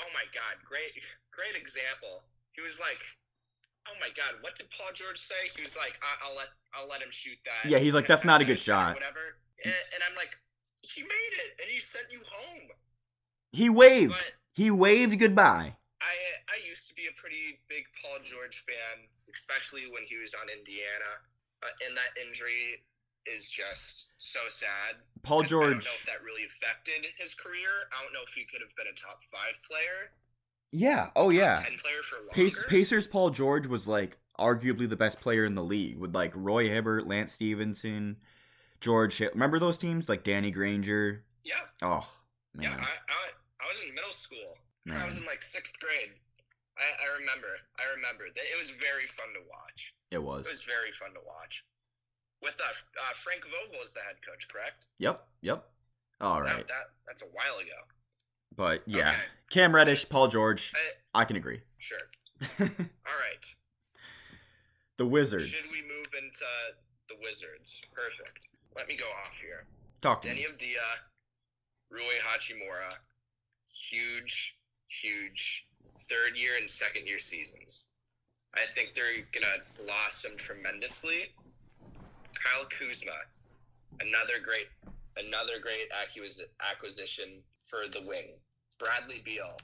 oh 0.00 0.10
my 0.14 0.24
god, 0.32 0.62
great 0.64 0.94
great 1.32 1.56
example. 1.56 2.22
He 2.52 2.60
was 2.62 2.78
like, 2.80 2.98
"Oh 3.86 3.94
my 4.00 4.10
god, 4.10 4.40
what 4.42 4.56
did 4.56 4.70
Paul 4.70 4.92
George 4.94 5.18
say?" 5.20 5.48
He 5.56 5.62
was 5.62 5.74
like, 5.76 5.94
I- 6.02 6.18
"I'll 6.26 6.34
let 6.36 6.48
I'll 6.74 6.88
let 6.88 7.02
him 7.02 7.10
shoot 7.10 7.38
that." 7.44 7.68
Yeah, 7.70 7.78
he's 7.78 7.94
like, 7.94 8.06
"That's 8.06 8.24
not 8.24 8.40
a 8.40 8.44
good 8.44 8.58
shot." 8.58 8.94
Whatever. 8.94 9.38
And, 9.64 9.74
and 9.94 10.02
I'm 10.08 10.14
like, 10.14 10.36
"He 10.82 11.02
made 11.02 11.32
it, 11.44 11.60
and 11.60 11.70
he 11.70 11.80
sent 11.80 12.10
you 12.10 12.22
home." 12.24 12.70
He 13.52 13.68
waved. 13.68 14.12
But 14.12 14.32
He 14.58 14.74
waved 14.74 15.14
goodbye. 15.22 15.78
I 16.02 16.14
I 16.50 16.58
used 16.66 16.90
to 16.90 16.94
be 16.98 17.06
a 17.06 17.14
pretty 17.14 17.62
big 17.70 17.86
Paul 18.02 18.18
George 18.26 18.58
fan, 18.66 19.06
especially 19.30 19.86
when 19.86 20.02
he 20.10 20.18
was 20.18 20.34
on 20.34 20.50
Indiana. 20.50 21.22
Uh, 21.62 21.70
and 21.86 21.94
that 21.94 22.10
injury 22.18 22.82
is 23.22 23.46
just 23.46 24.10
so 24.18 24.42
sad. 24.50 24.98
Paul 25.22 25.46
George. 25.46 25.78
I 25.78 25.78
don't 25.78 25.86
know 25.86 25.98
if 26.02 26.06
that 26.10 26.26
really 26.26 26.42
affected 26.50 27.06
his 27.22 27.38
career. 27.38 27.70
I 27.94 28.02
don't 28.02 28.10
know 28.10 28.26
if 28.26 28.34
he 28.34 28.50
could 28.50 28.58
have 28.58 28.74
been 28.74 28.90
a 28.90 28.98
top 28.98 29.22
five 29.30 29.54
player. 29.62 30.10
Yeah. 30.74 31.14
Oh 31.14 31.30
yeah. 31.30 31.62
ten 31.62 31.78
player 31.78 32.02
for 32.02 32.18
longer. 32.18 32.34
Pace, 32.34 32.58
Pacers 32.66 33.06
Paul 33.06 33.30
George 33.30 33.70
was 33.70 33.86
like 33.86 34.18
arguably 34.42 34.90
the 34.90 34.98
best 34.98 35.22
player 35.22 35.46
in 35.46 35.54
the 35.54 35.62
league 35.62 36.02
with 36.02 36.18
like 36.18 36.34
Roy 36.34 36.66
Hibbert, 36.66 37.06
Lance 37.06 37.30
Stephenson, 37.30 38.18
George 38.82 39.18
Hill. 39.18 39.30
Remember 39.38 39.62
those 39.62 39.78
teams 39.78 40.08
like 40.08 40.26
Danny 40.26 40.50
Granger? 40.50 41.22
Yeah, 41.46 41.62
Oh 41.80 42.10
yeah. 42.58 42.74
man. 42.74 42.80
I, 42.82 42.98
I 43.06 43.37
I 43.68 43.76
was 43.76 43.84
in 43.84 43.92
middle 43.92 44.16
school. 44.16 44.56
I 44.88 45.04
was 45.04 45.20
in 45.20 45.28
like 45.28 45.44
sixth 45.44 45.76
grade. 45.84 46.16
I, 46.80 46.88
I 47.04 47.06
remember. 47.20 47.60
I 47.76 47.84
remember. 47.92 48.24
It 48.24 48.56
was 48.56 48.72
very 48.80 49.04
fun 49.20 49.36
to 49.36 49.44
watch. 49.44 49.92
It 50.08 50.22
was. 50.22 50.48
It 50.48 50.56
was 50.56 50.64
very 50.64 50.96
fun 50.96 51.12
to 51.12 51.20
watch. 51.28 51.60
With 52.40 52.56
uh, 52.56 52.72
uh 52.72 53.14
Frank 53.20 53.44
Vogel 53.44 53.84
as 53.84 53.92
the 53.92 54.00
head 54.00 54.16
coach, 54.24 54.48
correct? 54.48 54.88
Yep. 54.96 55.20
Yep. 55.44 55.60
All 56.24 56.40
right. 56.40 56.64
That, 56.64 56.72
that 56.72 56.86
that's 57.04 57.20
a 57.20 57.28
while 57.36 57.60
ago. 57.60 57.76
But 58.56 58.80
yeah, 58.88 59.12
Okay. 59.12 59.20
Cam 59.50 59.74
Reddish, 59.74 60.08
Paul 60.08 60.28
George. 60.28 60.72
I, 60.72 61.20
I 61.20 61.24
can 61.28 61.36
agree. 61.36 61.60
sure. 61.76 62.08
All 62.60 63.18
right. 63.20 63.44
the 64.96 65.04
Wizards. 65.04 65.52
Should 65.52 65.70
we 65.72 65.82
move 65.82 66.08
into 66.16 66.48
the 67.12 67.20
Wizards? 67.20 67.68
Perfect. 67.92 68.48
Let 68.74 68.88
me 68.88 68.96
go 68.96 69.06
off 69.20 69.36
here. 69.42 69.66
Talk 70.00 70.22
to 70.22 70.28
Deni 70.28 70.46
me. 70.46 70.46
Avdija, 70.46 70.88
Rui 71.90 72.18
Hachimura, 72.22 72.94
huge, 73.90 74.54
huge 75.02 75.64
third 76.08 76.36
year 76.36 76.56
and 76.60 76.68
second 76.68 77.06
year 77.06 77.18
seasons. 77.18 77.84
I 78.54 78.64
think 78.74 78.94
they're 78.94 79.24
gonna 79.32 79.62
blossom 79.76 80.36
tremendously. 80.36 81.34
Kyle 82.34 82.66
Kuzma, 82.70 83.28
another 84.00 84.40
great, 84.42 84.68
another 85.16 85.60
great 85.60 85.88
acquisition 85.92 87.42
for 87.66 87.88
the 87.90 88.06
wing. 88.06 88.38
Bradley 88.78 89.22
Beal, 89.24 89.58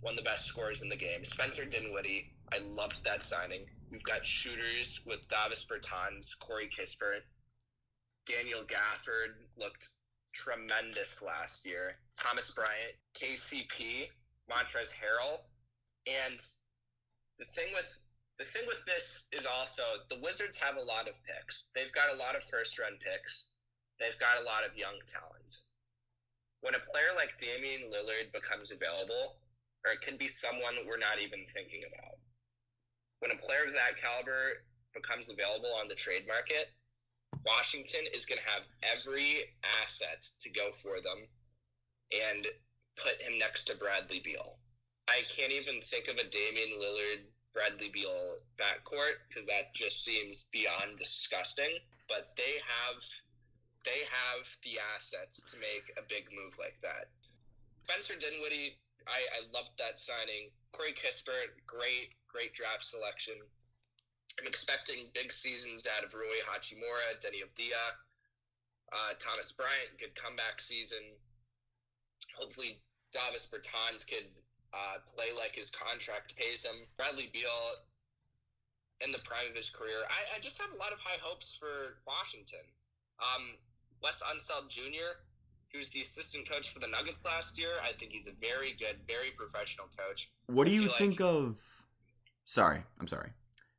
one 0.00 0.12
of 0.12 0.18
the 0.18 0.28
best 0.28 0.46
scorers 0.46 0.82
in 0.82 0.88
the 0.88 0.96
game. 0.96 1.24
Spencer 1.24 1.64
Dinwiddie, 1.64 2.32
I 2.52 2.58
loved 2.58 3.02
that 3.04 3.22
signing. 3.22 3.66
We've 3.90 4.02
got 4.02 4.26
shooters 4.26 5.00
with 5.06 5.26
Davis 5.28 5.66
Bertans, 5.68 6.38
Corey 6.38 6.68
Kispert, 6.68 7.22
Daniel 8.26 8.62
Gafford 8.62 9.34
looked 9.56 9.88
tremendous 10.32 11.20
last 11.20 11.64
year. 11.64 11.96
Thomas 12.18 12.50
Bryant, 12.50 12.96
KCP, 13.14 14.08
Montrezl 14.50 14.92
Harrell, 14.96 15.44
and 16.08 16.40
the 17.38 17.46
thing 17.54 17.70
with 17.72 17.88
the 18.40 18.48
thing 18.48 18.66
with 18.66 18.82
this 18.88 19.06
is 19.30 19.46
also 19.46 20.02
the 20.10 20.18
Wizards 20.18 20.56
have 20.58 20.74
a 20.76 20.82
lot 20.82 21.06
of 21.06 21.14
picks. 21.22 21.70
They've 21.76 21.92
got 21.92 22.10
a 22.10 22.18
lot 22.18 22.34
of 22.34 22.42
first 22.50 22.74
round 22.80 22.98
picks. 22.98 23.46
They've 24.00 24.18
got 24.18 24.40
a 24.40 24.44
lot 24.44 24.66
of 24.66 24.74
young 24.74 24.98
talent. 25.06 25.62
When 26.64 26.74
a 26.74 26.82
player 26.90 27.14
like 27.14 27.38
Damian 27.38 27.92
Lillard 27.92 28.32
becomes 28.34 28.72
available, 28.74 29.38
or 29.84 29.94
it 29.94 30.02
could 30.02 30.18
be 30.18 30.30
someone 30.30 30.86
we're 30.86 30.98
not 30.98 31.18
even 31.18 31.42
thinking 31.54 31.82
about. 31.86 32.18
When 33.18 33.34
a 33.34 33.38
player 33.38 33.66
of 33.66 33.74
that 33.74 33.98
caliber 33.98 34.66
becomes 34.94 35.30
available 35.30 35.70
on 35.78 35.86
the 35.86 35.98
trade 35.98 36.26
market, 36.26 36.70
Washington 37.44 38.06
is 38.14 38.24
going 38.24 38.40
to 38.40 38.50
have 38.50 38.68
every 38.84 39.50
asset 39.82 40.28
to 40.40 40.48
go 40.50 40.70
for 40.82 41.00
them 41.00 41.26
and 42.12 42.46
put 43.00 43.20
him 43.20 43.38
next 43.38 43.64
to 43.66 43.74
Bradley 43.74 44.20
Beal. 44.20 44.58
I 45.08 45.26
can't 45.34 45.52
even 45.52 45.82
think 45.90 46.06
of 46.06 46.16
a 46.16 46.28
Damian 46.28 46.78
Lillard 46.78 47.26
Bradley 47.52 47.90
Beal 47.92 48.38
backcourt 48.56 49.24
because 49.28 49.46
that 49.48 49.74
just 49.74 50.04
seems 50.04 50.44
beyond 50.52 50.98
disgusting. 50.98 51.80
But 52.08 52.32
they 52.36 52.60
have 52.62 53.00
they 53.84 54.06
have 54.06 54.46
the 54.62 54.78
assets 54.94 55.42
to 55.50 55.58
make 55.58 55.90
a 55.98 56.06
big 56.06 56.30
move 56.30 56.54
like 56.54 56.78
that. 56.86 57.10
Spencer 57.82 58.14
Dinwiddie, 58.14 58.78
I, 59.10 59.26
I 59.34 59.40
loved 59.50 59.74
that 59.82 59.98
signing. 59.98 60.54
Corey 60.70 60.94
Kispert, 60.94 61.58
great, 61.66 62.14
great 62.30 62.54
draft 62.54 62.86
selection. 62.86 63.42
I'm 64.40 64.48
expecting 64.48 65.12
big 65.12 65.32
seasons 65.32 65.84
out 65.84 66.04
of 66.04 66.14
Rui 66.14 66.40
Hachimura, 66.48 67.20
Deni 67.20 67.44
Avdija, 67.44 67.84
uh, 68.92 69.12
Thomas 69.20 69.52
Bryant, 69.52 69.92
good 70.00 70.14
comeback 70.16 70.60
season. 70.60 71.16
Hopefully, 72.36 72.80
Davis 73.12 73.44
Bertans 73.48 74.04
could 74.08 74.28
uh, 74.72 75.04
play 75.12 75.36
like 75.36 75.52
his 75.52 75.68
contract 75.68 76.32
pays 76.36 76.64
him. 76.64 76.88
Bradley 76.96 77.28
Beal, 77.32 77.84
in 79.04 79.12
the 79.12 79.20
prime 79.24 79.52
of 79.52 79.56
his 79.56 79.68
career, 79.68 80.08
I, 80.08 80.36
I 80.36 80.40
just 80.40 80.56
have 80.60 80.72
a 80.72 80.78
lot 80.80 80.92
of 80.92 81.00
high 81.00 81.20
hopes 81.20 81.56
for 81.60 82.00
Washington. 82.08 82.64
Um, 83.20 83.60
Wes 84.00 84.20
Unseld 84.24 84.72
Jr., 84.72 85.20
he 85.68 85.78
was 85.78 85.88
the 85.88 86.02
assistant 86.02 86.48
coach 86.48 86.72
for 86.72 86.80
the 86.80 86.86
Nuggets 86.86 87.24
last 87.24 87.58
year, 87.58 87.80
I 87.82 87.96
think 87.96 88.12
he's 88.12 88.26
a 88.26 88.36
very 88.40 88.76
good, 88.78 88.96
very 89.06 89.30
professional 89.36 89.86
coach. 89.96 90.28
What 90.46 90.68
do 90.68 90.74
you 90.74 90.90
think 90.98 91.20
like- 91.20 91.28
of? 91.28 91.60
Sorry, 92.44 92.82
I'm 93.00 93.08
sorry. 93.08 93.30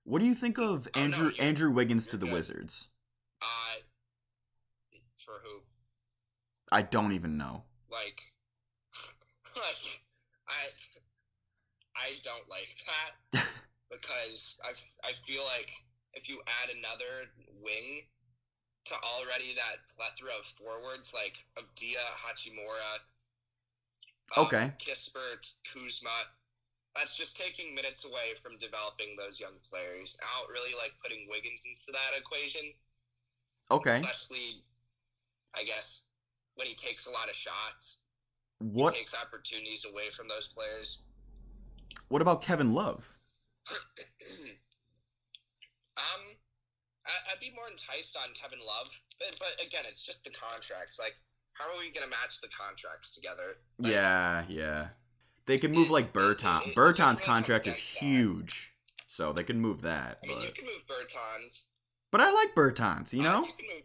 What 0.03 0.19
do 0.19 0.25
you 0.25 0.36
think 0.36 0.57
of 0.57 0.88
Oh, 0.93 1.00
Andrew 1.00 1.25
you're- 1.29 1.39
Andrew 1.39 1.72
Wiggins 1.72 2.07
to 2.07 2.17
the 2.17 2.25
good. 2.25 2.33
Wizards? 2.33 2.89
Uh, 3.41 3.79
for 5.25 5.39
who? 5.43 5.62
I 6.72 6.81
don't 6.81 7.13
even 7.13 7.38
know. 7.38 7.63
like 7.89 8.19
like 9.55 10.01
I 10.48 10.72
I 11.95 12.10
don't 12.24 12.50
like 12.50 12.74
that 12.89 13.45
because 13.91 14.57
I 14.63 14.72
I 15.07 15.13
feel 15.27 15.43
like 15.45 15.69
if 16.13 16.27
you 16.27 16.41
add 16.48 16.69
another 16.75 17.29
wing 17.62 18.03
to 18.86 18.95
already 18.95 19.55
that 19.55 19.79
plethora 19.95 20.33
of 20.38 20.45
forwards 20.57 21.13
like 21.13 21.36
Avdija, 21.57 22.03
Hachimura, 22.19 23.00
uh, 24.36 24.41
Okay. 24.41 24.74
Kispert, 24.83 25.48
Kuzma, 25.72 26.27
that's 26.96 27.18
just 27.18 27.36
taking 27.36 27.74
minutes 27.74 28.06
away 28.06 28.38
from 28.42 28.58
developing 28.58 29.18
those 29.18 29.40
young 29.40 29.58
players. 29.70 30.16
I 30.22 30.30
don't 30.40 30.52
really 30.54 30.78
like 30.78 30.94
putting 31.02 31.26
Wiggins 31.30 31.62
into 31.66 31.92
that 31.92 32.14
equation, 32.18 32.74
Okay. 33.72 33.98
especially, 33.98 34.62
I 35.56 35.64
guess, 35.64 36.04
when 36.56 36.68
he 36.68 36.76
takes 36.76 37.06
a 37.08 37.12
lot 37.12 37.30
of 37.30 37.36
shots. 37.36 37.98
What 38.60 38.94
He 38.94 39.02
takes 39.02 39.14
opportunities 39.14 39.86
away 39.90 40.14
from 40.16 40.28
those 40.28 40.48
players. 40.48 41.00
what 42.10 42.22
about 42.22 42.42
Kevin 42.42 42.74
Love? 42.74 43.02
um, 45.98 46.24
I, 47.08 47.14
I'd 47.34 47.40
be 47.42 47.50
more 47.56 47.68
enticed 47.68 48.16
on 48.16 48.28
Kevin 48.40 48.60
Love, 48.62 48.88
but, 49.20 49.34
but 49.40 49.58
again, 49.66 49.84
it's 49.90 50.06
just 50.06 50.24
the 50.24 50.32
contracts. 50.32 51.00
Like, 51.00 51.14
how 51.54 51.66
are 51.70 51.78
we 51.78 51.92
gonna 51.92 52.08
match 52.10 52.38
the 52.42 52.50
contracts 52.54 53.14
together? 53.14 53.58
Like, 53.80 53.92
Yeah, 53.94 54.44
yeah. 54.48 54.88
They 55.46 55.58
could 55.60 55.72
move 55.72 55.90
like 55.90 56.14
Burton. 56.14 56.24
it- 56.28 56.30
it- 56.30 56.36
Berton. 56.44 56.62
it 56.62 56.66
just 56.66 56.76
Berton's 56.76 57.20
really 57.20 57.26
contract 57.26 57.68
is 57.68 57.76
down 57.76 57.82
to 57.86 57.94
that. 57.94 58.00
huge, 58.00 58.74
so 59.08 59.34
they 59.34 59.44
could 59.44 59.58
move 59.58 59.82
that. 59.82 60.20
I 60.24 60.28
mean, 60.28 60.40
you 60.42 60.46
But 60.48 60.56
can 60.56 60.66
move 60.66 60.86
Bertans. 60.88 61.68
but 62.12 62.22
I 62.22 62.32
like 62.32 62.56
Burton's, 62.56 63.14
You 63.14 63.22
Uh, 63.22 63.24
know. 63.24 63.46
you 63.48 63.54
can 63.54 63.68
move. 63.68 63.84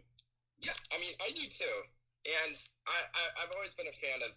Yeah, 0.61 0.73
I 0.91 0.97
mean, 0.99 1.15
I 1.21 1.31
do 1.31 1.47
too. 1.49 1.83
And 2.25 2.57
I, 2.85 2.99
I 3.13 3.43
I've 3.43 3.51
always 3.55 3.73
been 3.73 3.87
a 3.87 3.93
fan 3.93 4.21
of 4.21 4.31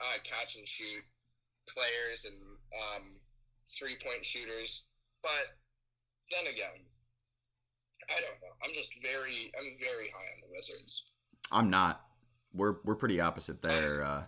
uh, 0.00 0.18
catch 0.24 0.56
and 0.56 0.66
shoot 0.66 1.04
players 1.68 2.24
and 2.24 2.36
um, 2.74 3.20
three 3.78 3.96
point 4.02 4.24
shooters. 4.26 4.82
But 5.22 5.56
then 6.30 6.46
again, 6.52 6.84
I 8.08 8.20
don't 8.20 8.40
know. 8.40 8.54
I'm 8.64 8.74
just 8.74 8.90
very 9.02 9.52
I'm 9.58 9.76
very 9.78 10.10
high 10.10 10.32
on 10.34 10.40
the 10.42 10.48
Wizards. 10.54 11.04
I'm 11.52 11.70
not. 11.70 12.04
We're 12.52 12.76
we're 12.84 12.96
pretty 12.96 13.20
opposite 13.20 13.62
there. 13.62 14.02
Uh, 14.04 14.26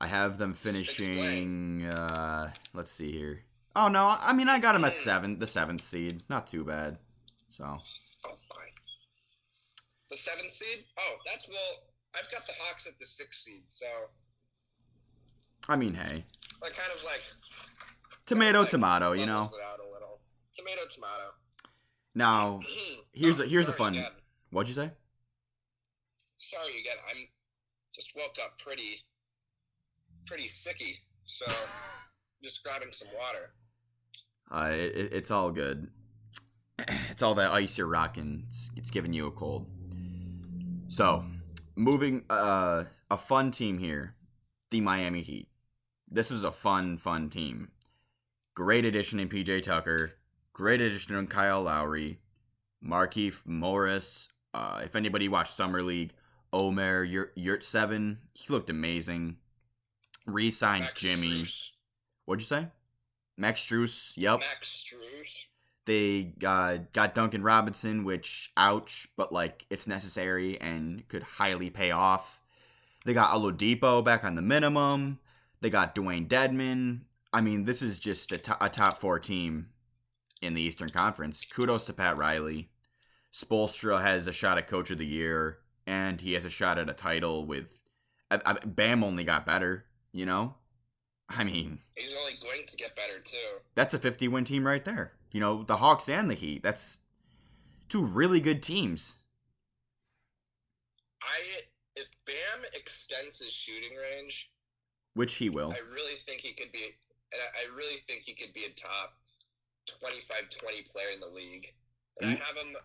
I 0.00 0.06
have 0.06 0.38
them 0.38 0.54
finishing. 0.54 1.84
Uh, 1.86 2.50
let's 2.72 2.90
see 2.90 3.10
here. 3.12 3.42
Oh 3.76 3.88
no, 3.88 4.16
I 4.18 4.32
mean 4.32 4.48
I 4.48 4.58
got 4.58 4.72
them 4.72 4.84
at 4.84 4.96
seven, 4.96 5.38
the 5.38 5.46
seventh 5.46 5.82
seed. 5.82 6.22
Not 6.28 6.46
too 6.46 6.64
bad. 6.64 6.98
So 7.50 7.64
Oh, 7.64 7.78
fine. 8.48 8.72
The 10.10 10.16
seventh 10.16 10.52
seed? 10.52 10.84
Oh, 10.98 11.16
that's 11.26 11.46
well. 11.48 11.82
I've 12.14 12.30
got 12.32 12.46
the 12.46 12.52
Hawks 12.60 12.86
at 12.86 12.98
the 12.98 13.06
sixth 13.06 13.42
seed, 13.44 13.62
so 13.68 13.86
I 15.68 15.76
mean, 15.76 15.94
hey, 15.94 16.22
like 16.62 16.72
kind 16.74 16.92
of 16.94 17.04
like 17.04 17.20
tomato, 18.26 18.60
like 18.60 18.70
tomato. 18.70 19.12
You 19.12 19.26
know. 19.26 19.42
it 19.42 19.50
out 19.64 19.80
a. 19.80 19.88
Tomato, 20.56 20.80
tomato. 20.92 21.30
Now, 22.16 22.60
Here's 23.12 23.38
Oh, 23.38 23.44
a- 23.44 23.46
here's 23.46 23.68
a 23.68 23.72
fun- 23.72 23.94
again. 23.94 24.10
what'd 24.50 24.68
you 24.68 24.74
say? 24.74 24.90
Sorry 26.38 26.80
again. 26.80 26.96
I'm 27.08 27.28
just 27.94 28.12
woke 28.16 28.36
up 28.44 28.58
pretty, 28.58 29.04
pretty 30.28 30.48
sicky. 30.48 30.96
So 31.26 31.46
just 32.42 32.62
grabbing 32.62 32.88
some 32.92 33.08
water. 33.16 33.50
Uh, 34.50 34.72
it, 34.74 34.96
it- 34.96 35.12
it's 35.12 35.30
all 35.30 35.50
good. 35.50 35.88
It's 37.10 37.22
all 37.22 37.34
that 37.34 37.50
ice 37.50 37.76
you're 37.76 37.88
rocking. 37.88 38.44
It's, 38.48 38.70
it's 38.76 38.90
giving 38.90 39.12
you 39.12 39.26
a 39.26 39.32
cold. 39.32 39.66
So, 40.86 41.24
moving 41.74 42.22
uh, 42.30 42.84
a 43.10 43.18
fun 43.18 43.50
team 43.50 43.78
here, 43.78 44.14
the 44.70 44.80
Miami 44.80 45.22
Heat. 45.22 45.48
This 46.08 46.30
was 46.30 46.44
a 46.44 46.52
fun, 46.52 46.96
fun 46.96 47.28
team. 47.30 47.72
Great 48.54 48.84
addition 48.84 49.18
in 49.18 49.28
PJ 49.28 49.64
Tucker. 49.64 50.12
Great 50.52 50.80
addition 50.80 51.16
in 51.16 51.26
Kyle 51.26 51.62
Lowry, 51.62 52.20
Markieff 52.86 53.44
Morris. 53.44 54.28
Uh, 54.54 54.82
if 54.84 54.94
anybody 54.94 55.28
watched 55.28 55.56
Summer 55.56 55.82
League, 55.82 56.12
Omer 56.52 57.02
Yurt, 57.02 57.36
Yurtseven, 57.36 58.18
he 58.34 58.52
looked 58.52 58.70
amazing. 58.70 59.36
Re-signed 60.28 60.84
Max 60.84 61.00
Jimmy. 61.00 61.42
Strus. 61.42 61.68
What'd 62.24 62.42
you 62.42 62.46
say? 62.46 62.68
Max 63.36 63.66
Strus. 63.66 64.12
Yep. 64.16 64.40
Max 64.40 64.84
Strus. 64.86 65.34
They 65.86 66.34
got 66.38 66.92
got 66.92 67.14
Duncan 67.14 67.42
Robinson, 67.42 68.04
which 68.04 68.52
ouch, 68.56 69.08
but 69.16 69.32
like 69.32 69.64
it's 69.70 69.86
necessary 69.86 70.60
and 70.60 71.08
could 71.08 71.22
highly 71.22 71.70
pay 71.70 71.90
off. 71.90 72.40
They 73.06 73.14
got 73.14 73.34
Oladipo 73.34 74.04
back 74.04 74.22
on 74.22 74.34
the 74.34 74.42
minimum. 74.42 75.18
They 75.62 75.70
got 75.70 75.94
Dewayne 75.94 76.28
Dedmon. 76.28 77.00
I 77.32 77.40
mean, 77.40 77.64
this 77.64 77.80
is 77.80 77.98
just 77.98 78.32
a 78.32 78.38
top 78.38 79.00
four 79.00 79.18
team 79.18 79.68
in 80.42 80.54
the 80.54 80.60
Eastern 80.60 80.90
Conference. 80.90 81.46
Kudos 81.50 81.86
to 81.86 81.92
Pat 81.92 82.16
Riley. 82.16 82.68
Spoelstra 83.32 84.00
has 84.02 84.26
a 84.26 84.32
shot 84.32 84.58
at 84.58 84.66
Coach 84.66 84.90
of 84.90 84.98
the 84.98 85.06
Year, 85.06 85.58
and 85.86 86.20
he 86.20 86.34
has 86.34 86.44
a 86.44 86.50
shot 86.50 86.78
at 86.78 86.90
a 86.90 86.94
title 86.94 87.46
with. 87.46 87.66
I, 88.30 88.40
I, 88.44 88.52
Bam 88.64 89.02
only 89.02 89.24
got 89.24 89.46
better, 89.46 89.86
you 90.12 90.26
know. 90.26 90.54
I 91.28 91.44
mean, 91.44 91.80
He's 91.96 92.14
only 92.18 92.34
going 92.42 92.66
to 92.66 92.76
get 92.76 92.96
better 92.96 93.18
too. 93.20 93.60
that's 93.74 93.92
a 93.94 93.98
50 93.98 94.28
win 94.28 94.44
team 94.44 94.66
right 94.66 94.84
there. 94.84 95.12
You 95.30 95.40
know, 95.40 95.62
the 95.62 95.76
Hawks 95.76 96.08
and 96.08 96.30
the 96.30 96.34
Heat. 96.34 96.62
That's 96.62 96.98
two 97.88 98.02
really 98.04 98.40
good 98.40 98.62
teams. 98.62 99.14
I 101.22 101.62
if 101.96 102.06
Bam 102.26 102.64
extends 102.72 103.38
his 103.40 103.52
shooting 103.52 103.96
range, 103.98 104.48
Which 105.14 105.34
he 105.34 105.50
will. 105.50 105.72
I 105.72 105.82
really 105.92 106.16
think 106.26 106.40
he 106.40 106.54
could 106.54 106.72
be. 106.72 106.94
And 107.32 107.42
I 107.42 107.68
really 107.76 108.00
think 108.06 108.22
he 108.24 108.34
could 108.34 108.54
be 108.54 108.64
a 108.64 108.72
top 108.72 109.18
25-20 110.00 110.88
player 110.92 111.10
in 111.12 111.20
the 111.20 111.26
league. 111.28 111.74
And 112.20 112.30
I 112.30 112.34
Mm. 112.34 112.40
have 112.40 112.56
him 112.56 112.76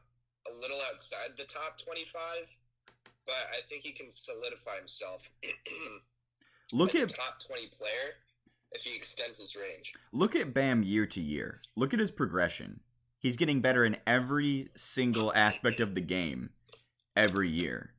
a 0.48 0.52
little 0.52 0.82
outside 0.92 1.38
the 1.38 1.46
top 1.46 1.80
25, 1.80 2.50
but 3.26 3.48
I 3.56 3.62
think 3.70 3.84
he 3.84 3.94
can 3.94 4.12
solidify 4.12 4.78
himself 4.78 5.22
Look 6.74 6.96
at 6.96 7.10
top 7.10 7.40
20 7.48 7.68
player 7.78 8.16
if 8.72 8.82
he 8.82 8.96
extends 8.96 9.40
his 9.40 9.56
range. 9.56 9.92
look 10.12 10.36
at 10.36 10.54
Bam 10.54 10.82
year 10.84 11.06
to 11.06 11.22
year. 11.22 11.60
Look 11.76 11.94
at 11.94 12.00
his 12.00 12.12
progression. 12.12 12.80
He's 13.20 13.38
getting 13.38 13.62
better 13.62 13.86
in 13.86 13.98
every 14.08 14.70
single 14.76 15.32
aspect 15.34 15.80
of 15.80 15.94
the 15.96 16.02
game 16.02 16.50
every 17.16 17.50
year. 17.50 17.94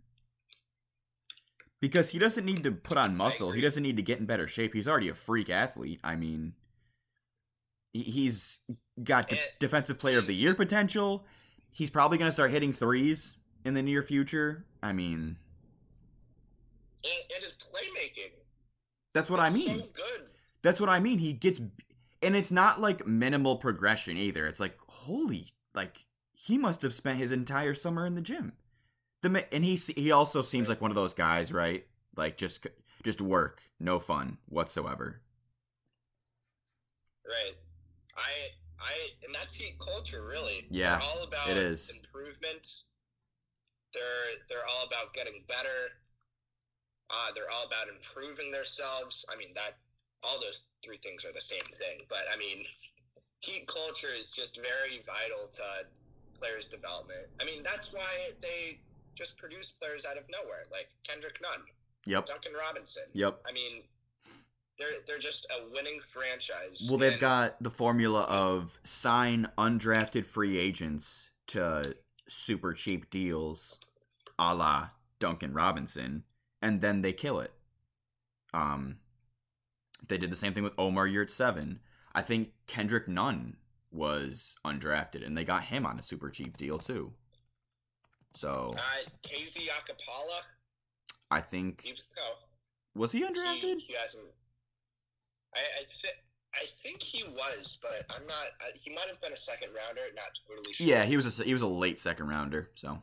Because 1.81 2.11
he 2.11 2.19
doesn't 2.19 2.45
need 2.45 2.63
to 2.65 2.73
put 2.73 2.99
on 2.99 3.17
muscle. 3.17 3.53
He 3.53 3.61
doesn't 3.61 3.83
need 3.83 3.97
to 3.97 4.03
get 4.03 4.19
in 4.19 4.27
better 4.27 4.49
shape. 4.49 4.75
He's 4.75 4.89
already 4.89 5.09
a 5.09 5.15
freak 5.15 5.49
athlete. 5.51 6.01
I 6.03 6.17
mean, 6.17 6.55
he- 7.93 8.03
he's 8.05 8.59
got 9.03 9.29
de- 9.29 9.39
defensive 9.61 9.99
player 9.99 10.19
of 10.19 10.27
the 10.27 10.35
year 10.35 10.55
potential. 10.55 11.25
He's 11.71 11.91
probably 11.91 12.19
going 12.19 12.31
to 12.31 12.35
start 12.35 12.51
hitting 12.51 12.73
threes 12.73 13.35
in 13.65 13.75
the 13.75 13.83
near 13.83 14.03
future. 14.03 14.65
I 14.83 14.93
mean, 14.93 15.37
And, 17.05 17.13
and 17.35 17.43
his. 17.43 17.54
That's 19.15 19.31
what 19.31 19.41
I 19.41 19.49
mean. 19.51 19.79
So 19.81 19.87
good. 19.95 20.31
That's 20.63 20.81
what 20.81 20.89
I 20.91 20.99
mean. 21.01 21.19
He 21.19 21.33
gets, 21.33 21.61
and 22.23 22.35
it's 22.37 22.51
not 22.51 22.81
like 22.81 23.07
minimal 23.07 23.57
progression 23.57 24.17
either. 24.17 24.47
It's 24.47 24.61
like 24.61 24.77
holy, 24.89 25.55
like 25.75 26.05
he 26.33 26.59
must 26.59 26.83
have 26.83 26.93
spent 26.93 27.19
his 27.19 27.33
entire 27.33 27.75
summer 27.75 28.07
in 28.07 28.15
the 28.15 28.21
gym. 28.21 28.53
The 29.23 29.47
and 29.53 29.65
he 29.65 29.77
he 29.77 30.11
also 30.11 30.43
seems 30.43 30.69
like 30.69 30.81
one 30.81 30.91
of 30.91 30.95
those 30.97 31.15
guys, 31.15 31.53
right? 31.53 31.87
Like 32.17 32.37
just 32.37 32.67
just 33.03 33.21
work, 33.21 33.63
no 33.81 33.99
fun 33.99 34.39
whatsoever. 34.49 35.21
Right. 37.27 37.57
I 38.17 38.53
I 38.81 38.93
and 39.25 39.35
that's 39.35 39.55
heat 39.55 39.79
culture 39.79 40.25
really. 40.25 40.67
Yeah, 40.71 40.99
They're 40.99 41.07
all 41.07 41.23
about 41.25 41.49
it 41.49 41.57
is. 41.57 41.91
improvement. 41.91 42.69
They're 43.95 44.43
they're 44.49 44.67
all 44.67 44.87
about 44.87 45.15
getting 45.15 45.45
better. 45.49 45.93
Uh, 47.11 47.31
they're 47.35 47.51
all 47.51 47.67
about 47.67 47.87
improving 47.93 48.51
themselves. 48.51 49.25
I 49.29 49.37
mean 49.37 49.53
that 49.55 49.77
all 50.23 50.41
those 50.41 50.65
three 50.85 50.97
things 50.97 51.25
are 51.25 51.33
the 51.33 51.41
same 51.45 51.65
thing. 51.79 52.01
But 52.09 52.25
I 52.33 52.37
mean 52.39 52.65
heat 53.41 53.69
culture 53.69 54.15
is 54.17 54.31
just 54.31 54.57
very 54.57 55.05
vital 55.05 55.53
to 55.61 55.85
players' 56.39 56.69
development. 56.69 57.29
I 57.41 57.45
mean 57.45 57.63
that's 57.63 57.93
why 57.93 58.33
they 58.41 58.79
just 59.15 59.37
produce 59.37 59.73
players 59.79 60.05
out 60.05 60.17
of 60.17 60.25
nowhere, 60.31 60.65
like 60.73 60.89
Kendrick 61.07 61.39
Nunn, 61.41 61.63
Yep, 62.07 62.27
Duncan 62.27 62.53
Robinson. 62.59 63.05
yep. 63.13 63.41
I 63.49 63.53
mean 63.53 63.83
they're 64.79 65.05
they're 65.07 65.19
just 65.21 65.47
a 65.53 65.71
winning 65.73 66.01
franchise. 66.13 66.89
Well, 66.89 66.99
they've 66.99 67.13
and- 67.13 67.21
got 67.21 67.63
the 67.63 67.71
formula 67.71 68.23
of 68.23 68.79
sign 68.83 69.49
undrafted 69.59 70.25
free 70.27 70.59
agents 70.59 71.31
to 71.49 71.95
super 72.29 72.73
cheap 72.73 73.11
deals, 73.11 73.79
a 74.39 74.55
la 74.55 74.89
Duncan 75.21 75.53
Robinson, 75.53 76.25
and 76.65 76.81
then 76.81 77.03
they 77.03 77.13
kill 77.13 77.41
it. 77.41 77.53
Um, 78.55 78.97
they 80.09 80.17
did 80.19 80.31
the 80.31 80.37
same 80.37 80.55
thing 80.55 80.65
with 80.65 80.73
Omer 80.79 81.07
Yurtseven. 81.09 81.79
I 82.15 82.23
think 82.23 82.49
Kendrick 82.67 83.07
Nunn 83.07 83.57
was 83.93 84.57
undrafted, 84.65 85.25
and 85.25 85.37
they 85.37 85.45
got 85.45 85.65
him 85.65 85.85
on 85.85 85.99
a 85.99 86.03
super 86.03 86.31
cheap 86.31 86.57
deal 86.57 86.79
too. 86.79 87.13
So 88.35 88.71
Uh, 88.75 88.81
KZ 89.23 89.57
Okpala, 89.69 90.41
I 91.31 91.41
think 91.41 91.83
he, 91.83 91.91
no, 91.91 92.33
was 93.01 93.13
he 93.13 93.19
he, 93.19 93.25
undrafted? 93.27 93.79
he 93.81 93.95
hasn't. 94.03 94.25
I 95.55 95.59
I, 95.59 95.85
th- 96.03 96.21
I 96.55 96.65
think 96.83 97.03
he 97.03 97.23
was, 97.25 97.79
but 97.83 98.05
I'm 98.11 98.27
not. 98.27 98.47
Uh, 98.61 98.73
he 98.81 98.93
might 98.95 99.07
have 99.09 99.21
been 99.21 99.33
a 99.33 99.37
second 99.37 99.69
rounder, 99.77 100.01
not 100.17 100.25
totally 100.49 100.75
sure. 100.75 100.87
Yeah, 100.87 101.05
he 101.05 101.17
was 101.17 101.39
a 101.41 101.45
he 101.45 101.53
was 101.53 101.63
a 101.63 101.69
late 101.69 101.99
second 102.01 102.29
rounder. 102.29 102.71
So 102.75 103.03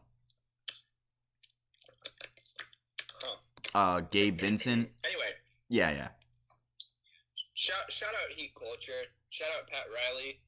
uh, 3.75 4.01
Gabe 4.11 4.39
Vincent. 4.39 4.89
Anyway, 5.03 5.31
Yeah, 5.69 5.91
yeah. 5.91 6.09
shout 7.55 7.87
shout 7.89 8.13
out 8.13 8.31
Heat 8.35 8.53
Culture. 8.57 9.07
Shout 9.29 9.49
out 9.57 9.67
Pat 9.69 9.87
Riley. 9.93 10.39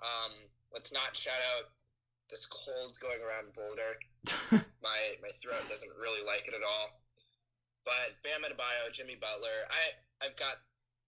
Um, 0.00 0.32
let's 0.72 0.92
not 0.92 1.16
shout 1.16 1.38
out 1.54 1.70
this 2.30 2.46
cold 2.48 2.96
going 3.00 3.20
around 3.20 3.52
Boulder. 3.54 3.98
my 4.82 5.00
my 5.20 5.32
throat 5.42 5.62
doesn't 5.68 5.92
really 6.00 6.24
like 6.24 6.48
it 6.48 6.54
at 6.54 6.64
all. 6.64 7.02
But 7.84 8.16
Bam 8.22 8.46
Adebayo, 8.46 8.92
Jimmy 8.94 9.16
Butler. 9.20 9.66
I 9.68 9.94
I've 10.24 10.38
got 10.38 10.62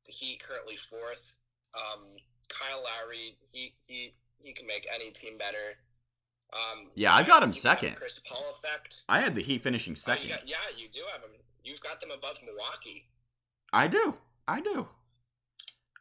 the 0.07 0.13
Heat 0.13 0.43
currently 0.43 0.77
fourth. 0.91 1.23
Um, 1.75 2.19
Kyle 2.51 2.83
Lowry, 2.85 3.39
he 3.51 3.75
he 3.87 4.15
he 4.43 4.53
can 4.53 4.67
make 4.67 4.87
any 4.93 5.11
team 5.11 5.39
better. 5.39 5.79
Um, 6.55 6.87
Yeah, 6.95 7.15
I 7.15 7.23
got 7.25 7.43
him 7.43 7.53
second. 7.53 7.97
Chris 7.97 8.21
Paul 8.29 8.55
effect. 8.59 9.03
I 9.09 9.21
had 9.21 9.35
the 9.35 9.43
Heat 9.43 9.63
finishing 9.63 9.93
Oh, 9.93 9.97
you 9.97 9.97
second. 10.01 10.29
got- 10.29 10.47
yeah, 10.49 10.57
you 10.77 10.89
do 10.93 11.01
have 11.13 11.21
them. 11.23 11.31
You've 11.65 11.81
got 11.81 12.01
them 12.01 12.11
above 12.11 12.37
Milwaukee. 12.45 13.09
I 13.73 13.89
do. 13.89 14.15
I 14.47 14.61
do. 14.61 14.87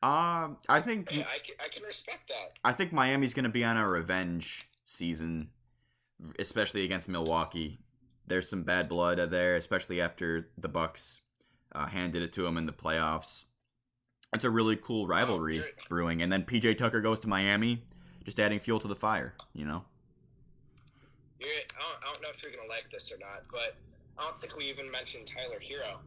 Um, 0.04 0.58
I 0.68 0.82
think 0.82 1.10
Hey, 1.10 1.22
I 1.22 1.40
can, 1.40 1.56
I 1.64 1.70
can 1.70 1.84
respect 1.84 2.28
that. 2.28 2.58
I 2.64 2.74
think 2.74 2.92
Miami's 2.92 3.34
going 3.34 3.44
to 3.46 3.50
be 3.50 3.64
on 3.64 3.78
a 3.78 3.88
revenge 3.88 4.68
season, 4.86 5.50
especially 6.38 6.84
against 6.84 7.08
Milwaukee. 7.08 7.80
There's 8.28 8.50
some 8.50 8.64
bad 8.64 8.90
blood 8.90 9.18
there, 9.32 9.56
especially 9.56 10.02
after 10.02 10.50
the 10.58 10.68
Bucks 10.68 11.22
uh, 11.74 11.88
handed 11.88 12.22
it 12.22 12.34
to 12.34 12.44
them 12.44 12.58
in 12.58 12.66
the 12.66 12.74
playoffs. 12.74 13.46
It's 14.34 14.44
a 14.44 14.50
really 14.50 14.76
cool 14.76 15.08
rivalry 15.08 15.56
you're- 15.58 15.72
brewing, 15.90 16.22
and 16.22 16.32
then 16.32 16.44
PJ 16.44 16.78
Tucker 16.78 17.00
goes 17.02 17.20
to 17.22 17.28
Miami, 17.30 17.86
just 18.26 18.40
adding 18.40 18.60
fuel 18.60 18.80
to 18.82 18.88
the 18.90 18.96
fire. 18.96 19.36
You 19.54 19.66
know. 19.66 19.86
You're, 21.44 21.52
I, 21.52 21.82
don't, 21.82 22.04
I 22.10 22.14
don't 22.14 22.22
know 22.24 22.30
if 22.34 22.42
you're 22.42 22.52
gonna 22.52 22.70
like 22.70 22.90
this 22.92 23.12
or 23.12 23.18
not, 23.18 23.44
but 23.52 23.76
I 24.18 24.24
don't 24.24 24.40
think 24.40 24.56
we 24.56 24.66
even 24.66 24.90
mentioned 24.90 25.28
Tyler 25.28 25.60
Herro. 25.60 26.00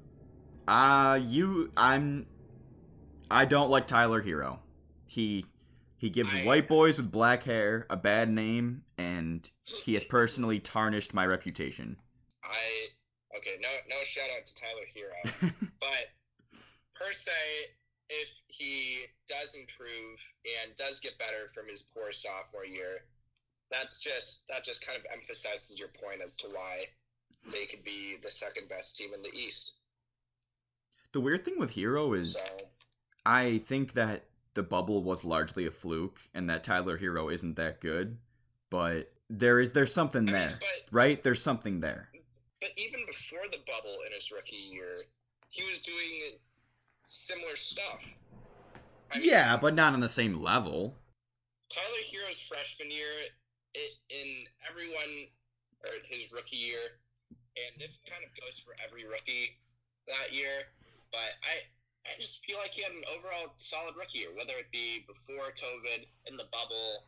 Uh 0.68 1.16
you 1.16 1.70
I'm 1.76 2.26
I 3.30 3.44
don't 3.44 3.70
like 3.70 3.86
Tyler 3.86 4.22
Herro. 4.22 4.58
He 5.06 5.44
he 5.98 6.10
gives 6.10 6.32
I- 6.34 6.44
white 6.44 6.68
boys 6.68 6.96
with 6.96 7.10
black 7.10 7.44
hair 7.44 7.86
a 7.90 7.96
bad 7.96 8.30
name 8.30 8.82
and 8.98 9.48
he 9.84 9.94
has 9.94 10.04
personally 10.04 10.58
tarnished 10.60 11.12
my 11.14 11.26
reputation. 11.26 11.96
I 12.42 13.36
okay, 13.36 13.56
no 13.60 13.68
no 13.88 14.02
shout 14.04 14.28
out 14.36 14.46
to 14.46 14.54
Tyler 14.54 14.86
Herro, 14.94 15.52
but 15.80 16.06
per 16.94 17.12
se, 17.12 17.30
if 18.08 18.28
he 18.48 19.04
does 19.28 19.54
improve 19.54 20.16
and 20.62 20.74
does 20.76 20.98
get 21.00 21.18
better 21.18 21.50
from 21.54 21.68
his 21.68 21.82
poor 21.82 22.12
sophomore 22.12 22.64
year, 22.64 23.02
that's 23.70 23.98
just 23.98 24.40
that 24.48 24.64
just 24.64 24.84
kind 24.86 24.98
of 24.98 25.04
emphasizes 25.12 25.78
your 25.78 25.88
point 25.88 26.20
as 26.24 26.34
to 26.36 26.46
why 26.48 26.84
they 27.52 27.66
could 27.66 27.84
be 27.84 28.16
the 28.22 28.30
second 28.30 28.68
best 28.68 28.96
team 28.96 29.10
in 29.14 29.22
the 29.22 29.32
East. 29.36 29.72
the 31.12 31.20
weird 31.20 31.44
thing 31.44 31.58
with 31.58 31.70
Herro 31.74 32.12
is 32.20 32.32
So 32.34 32.40
I 33.24 33.62
think 33.68 33.94
that 33.94 34.24
the 34.54 34.62
bubble 34.62 35.02
was 35.02 35.24
largely 35.24 35.66
a 35.66 35.70
fluke 35.70 36.18
and 36.34 36.48
that 36.50 36.64
Tyler 36.64 36.98
Herro 36.98 37.32
isn't 37.32 37.56
that 37.56 37.80
good, 37.80 38.18
but 38.70 39.12
there 39.28 39.60
is 39.60 39.72
there's 39.72 39.92
something 39.92 40.24
there. 40.26 40.58
but 40.60 40.92
Right? 40.94 41.22
There's 41.22 41.42
something 41.42 41.80
there. 41.80 42.08
but 42.60 42.70
even 42.76 43.00
before 43.06 43.46
the 43.50 43.58
bubble 43.66 43.98
in 44.06 44.12
his 44.12 44.30
rookie 44.30 44.56
year, 44.72 45.02
he 45.50 45.64
was 45.68 45.80
doing 45.80 46.38
similar 47.06 47.56
stuff. 47.56 48.00
I 49.12 49.18
mean, 49.18 49.28
Yeah, 49.28 49.56
but 49.56 49.74
not 49.74 49.92
on 49.92 50.00
the 50.00 50.08
same 50.08 50.40
level. 50.40 50.94
Tyler 51.70 52.02
Herro's 52.12 52.38
freshman 52.40 52.90
year, 52.90 53.10
it, 53.76 53.92
in 54.08 54.48
everyone, 54.64 55.28
or 55.84 55.92
his 56.08 56.32
rookie 56.32 56.56
year, 56.56 56.96
and 57.60 57.76
this 57.76 58.00
kind 58.08 58.24
of 58.24 58.32
goes 58.40 58.56
for 58.64 58.72
every 58.80 59.04
rookie 59.04 59.60
that 60.08 60.32
year, 60.32 60.72
but 61.12 61.36
I, 61.44 61.60
I 62.08 62.16
just 62.20 62.40
feel 62.46 62.56
like 62.58 62.72
he 62.72 62.82
had 62.82 62.92
an 62.96 63.04
overall 63.12 63.52
solid 63.60 63.94
rookie 64.00 64.24
year, 64.24 64.32
whether 64.32 64.56
it 64.56 64.72
be 64.72 65.04
before 65.04 65.52
COVID, 65.54 66.08
in 66.26 66.36
the 66.40 66.48
bubble. 66.48 67.04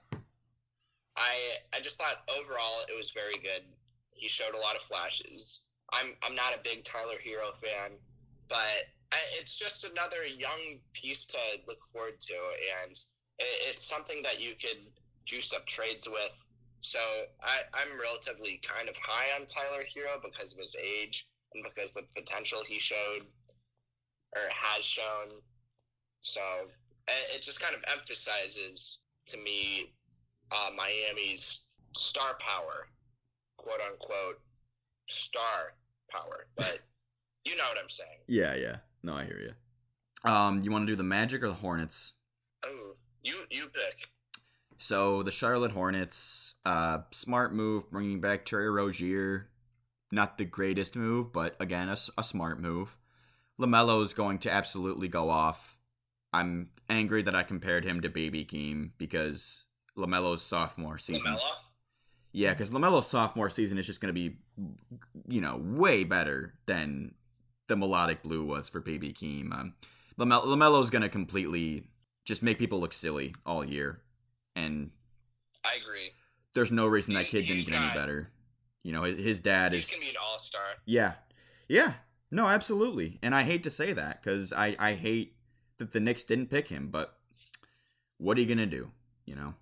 I, 1.16 1.62
I 1.74 1.80
just 1.82 1.98
thought 1.98 2.22
overall 2.30 2.86
it 2.86 2.94
was 2.96 3.10
very 3.10 3.38
good. 3.42 3.66
He 4.14 4.28
showed 4.28 4.54
a 4.54 4.60
lot 4.60 4.76
of 4.76 4.82
flashes. 4.86 5.60
I'm, 5.92 6.14
I'm 6.22 6.34
not 6.34 6.54
a 6.54 6.60
big 6.62 6.84
Tyler 6.84 7.18
Herro 7.22 7.56
fan, 7.62 7.96
but 8.48 8.86
I, 9.10 9.18
it's 9.40 9.56
just 9.56 9.84
another 9.84 10.26
young 10.26 10.78
piece 10.92 11.24
to 11.32 11.38
look 11.66 11.78
forward 11.92 12.20
to, 12.20 12.36
and 12.84 12.92
it- 13.38 13.60
it's 13.72 13.86
something 13.88 14.22
that 14.22 14.40
you 14.40 14.54
could 14.60 14.84
juice 15.24 15.52
up 15.52 15.66
trades 15.66 16.06
with. 16.06 16.32
So 16.80 16.98
I, 17.42 17.66
I'm 17.74 17.98
relatively 17.98 18.60
kind 18.62 18.88
of 18.88 18.94
high 19.02 19.34
on 19.34 19.46
Tyler 19.46 19.84
Herro 19.90 20.22
because 20.22 20.52
of 20.52 20.58
his 20.58 20.74
age 20.78 21.26
and 21.54 21.64
because 21.64 21.92
the 21.92 22.06
potential 22.14 22.62
he 22.66 22.78
showed 22.78 23.26
or 24.34 24.46
has 24.50 24.84
shown. 24.84 25.40
So 26.22 26.40
it, 27.08 27.42
just 27.42 27.60
kind 27.60 27.74
of 27.74 27.82
emphasizes 27.90 28.98
to 29.28 29.36
me 29.38 29.94
uh, 30.52 30.70
Miami's 30.76 31.62
star 31.96 32.36
power, 32.38 32.88
quote 33.56 33.80
unquote, 33.90 34.40
star 35.08 35.74
power. 36.10 36.46
But 36.56 36.80
you 37.44 37.56
know 37.56 37.64
what 37.64 37.78
I'm 37.78 37.90
saying. 37.90 38.22
Yeah, 38.26 38.54
yeah. 38.54 38.76
No, 39.02 39.14
I 39.14 39.24
hear 39.24 39.40
you. 39.40 40.30
Um, 40.30 40.62
you 40.62 40.70
want 40.70 40.82
to 40.86 40.92
do 40.92 40.96
the 40.96 41.02
Magic 41.02 41.42
or 41.42 41.48
the 41.48 41.54
Hornets? 41.54 42.12
Oh, 42.64 42.94
you 43.22 43.36
you 43.50 43.66
pick. 43.66 44.08
So 44.78 45.22
the 45.22 45.30
Charlotte 45.30 45.72
Hornets, 45.72 46.54
uh, 46.64 46.98
smart 47.10 47.54
move, 47.54 47.90
bringing 47.90 48.20
back 48.20 48.44
Terry 48.44 48.70
Rozier. 48.70 49.48
Not 50.10 50.38
the 50.38 50.44
greatest 50.44 50.96
move, 50.96 51.32
but 51.32 51.54
again, 51.60 51.88
a, 51.88 51.96
a 52.16 52.24
smart 52.24 52.60
move. 52.60 52.96
Lamelo 53.60 54.02
is 54.02 54.14
going 54.14 54.38
to 54.38 54.52
absolutely 54.52 55.08
go 55.08 55.28
off. 55.28 55.76
I'm 56.32 56.70
angry 56.88 57.22
that 57.22 57.34
I 57.34 57.42
compared 57.42 57.84
him 57.84 58.00
to 58.02 58.08
Baby 58.08 58.44
Keem 58.44 58.90
because 58.96 59.64
Lamelo's 59.96 60.42
sophomore 60.42 60.98
season. 60.98 61.34
Lamelo? 61.34 61.40
Yeah, 62.32 62.54
because 62.54 62.70
Lamelo's 62.70 63.06
sophomore 63.06 63.50
season 63.50 63.78
is 63.78 63.86
just 63.86 64.00
going 64.00 64.14
to 64.14 64.18
be, 64.18 64.36
you 65.26 65.40
know, 65.40 65.60
way 65.62 66.04
better 66.04 66.54
than 66.66 67.14
the 67.68 67.76
melodic 67.76 68.22
blue 68.22 68.44
was 68.44 68.68
for 68.68 68.80
Baby 68.80 69.12
Keem. 69.12 69.52
Um, 69.52 69.74
Lamelo's 70.18 70.90
going 70.90 71.02
to 71.02 71.08
completely 71.08 71.88
just 72.24 72.42
make 72.42 72.58
people 72.58 72.80
look 72.80 72.92
silly 72.92 73.34
all 73.44 73.64
year, 73.64 74.00
and 74.64 74.90
I 75.64 75.74
agree. 75.80 76.10
there's 76.54 76.70
no 76.72 76.86
reason 76.86 77.14
that 77.14 77.26
kid 77.26 77.42
didn't 77.42 77.56
he's 77.56 77.64
get 77.66 77.74
any 77.80 77.94
better. 77.94 78.30
You 78.82 78.92
know, 78.92 79.02
his, 79.04 79.18
his 79.18 79.40
dad 79.40 79.72
He's 79.72 79.84
is 79.84 79.90
gonna 79.90 80.00
be 80.02 80.08
an 80.10 80.16
all 80.22 80.38
star. 80.38 80.62
yeah, 80.86 81.14
yeah, 81.68 81.94
no, 82.30 82.46
absolutely, 82.46 83.18
and 83.22 83.34
I 83.34 83.42
hate 83.44 83.64
to 83.64 83.70
say 83.70 83.92
that 83.92 84.22
because 84.22 84.52
I 84.52 84.76
I 84.78 84.94
hate 84.94 85.34
that 85.78 85.92
the 85.92 86.00
Knicks 86.00 86.24
didn't 86.24 86.46
pick 86.50 86.68
him, 86.68 86.88
but 86.90 87.14
what 88.18 88.36
are 88.36 88.40
you 88.40 88.46
gonna 88.46 88.66
do? 88.66 88.90
You 89.26 89.34
know, 89.36 89.54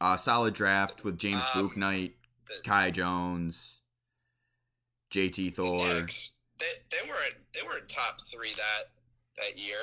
uh, 0.00 0.16
solid 0.16 0.54
draft 0.54 1.04
with 1.04 1.18
James 1.18 1.42
Um, 1.54 1.68
Bouknight, 1.70 2.12
The, 2.48 2.54
Kai 2.68 2.90
Jones, 2.90 3.78
JT 5.12 5.54
Thor. 5.54 6.06
They 6.58 6.66
they 6.90 7.08
were 7.08 7.16
they 7.54 7.62
were 7.62 7.80
top 7.88 8.18
three 8.32 8.52
that 8.54 8.90
that 9.36 9.58
year, 9.58 9.78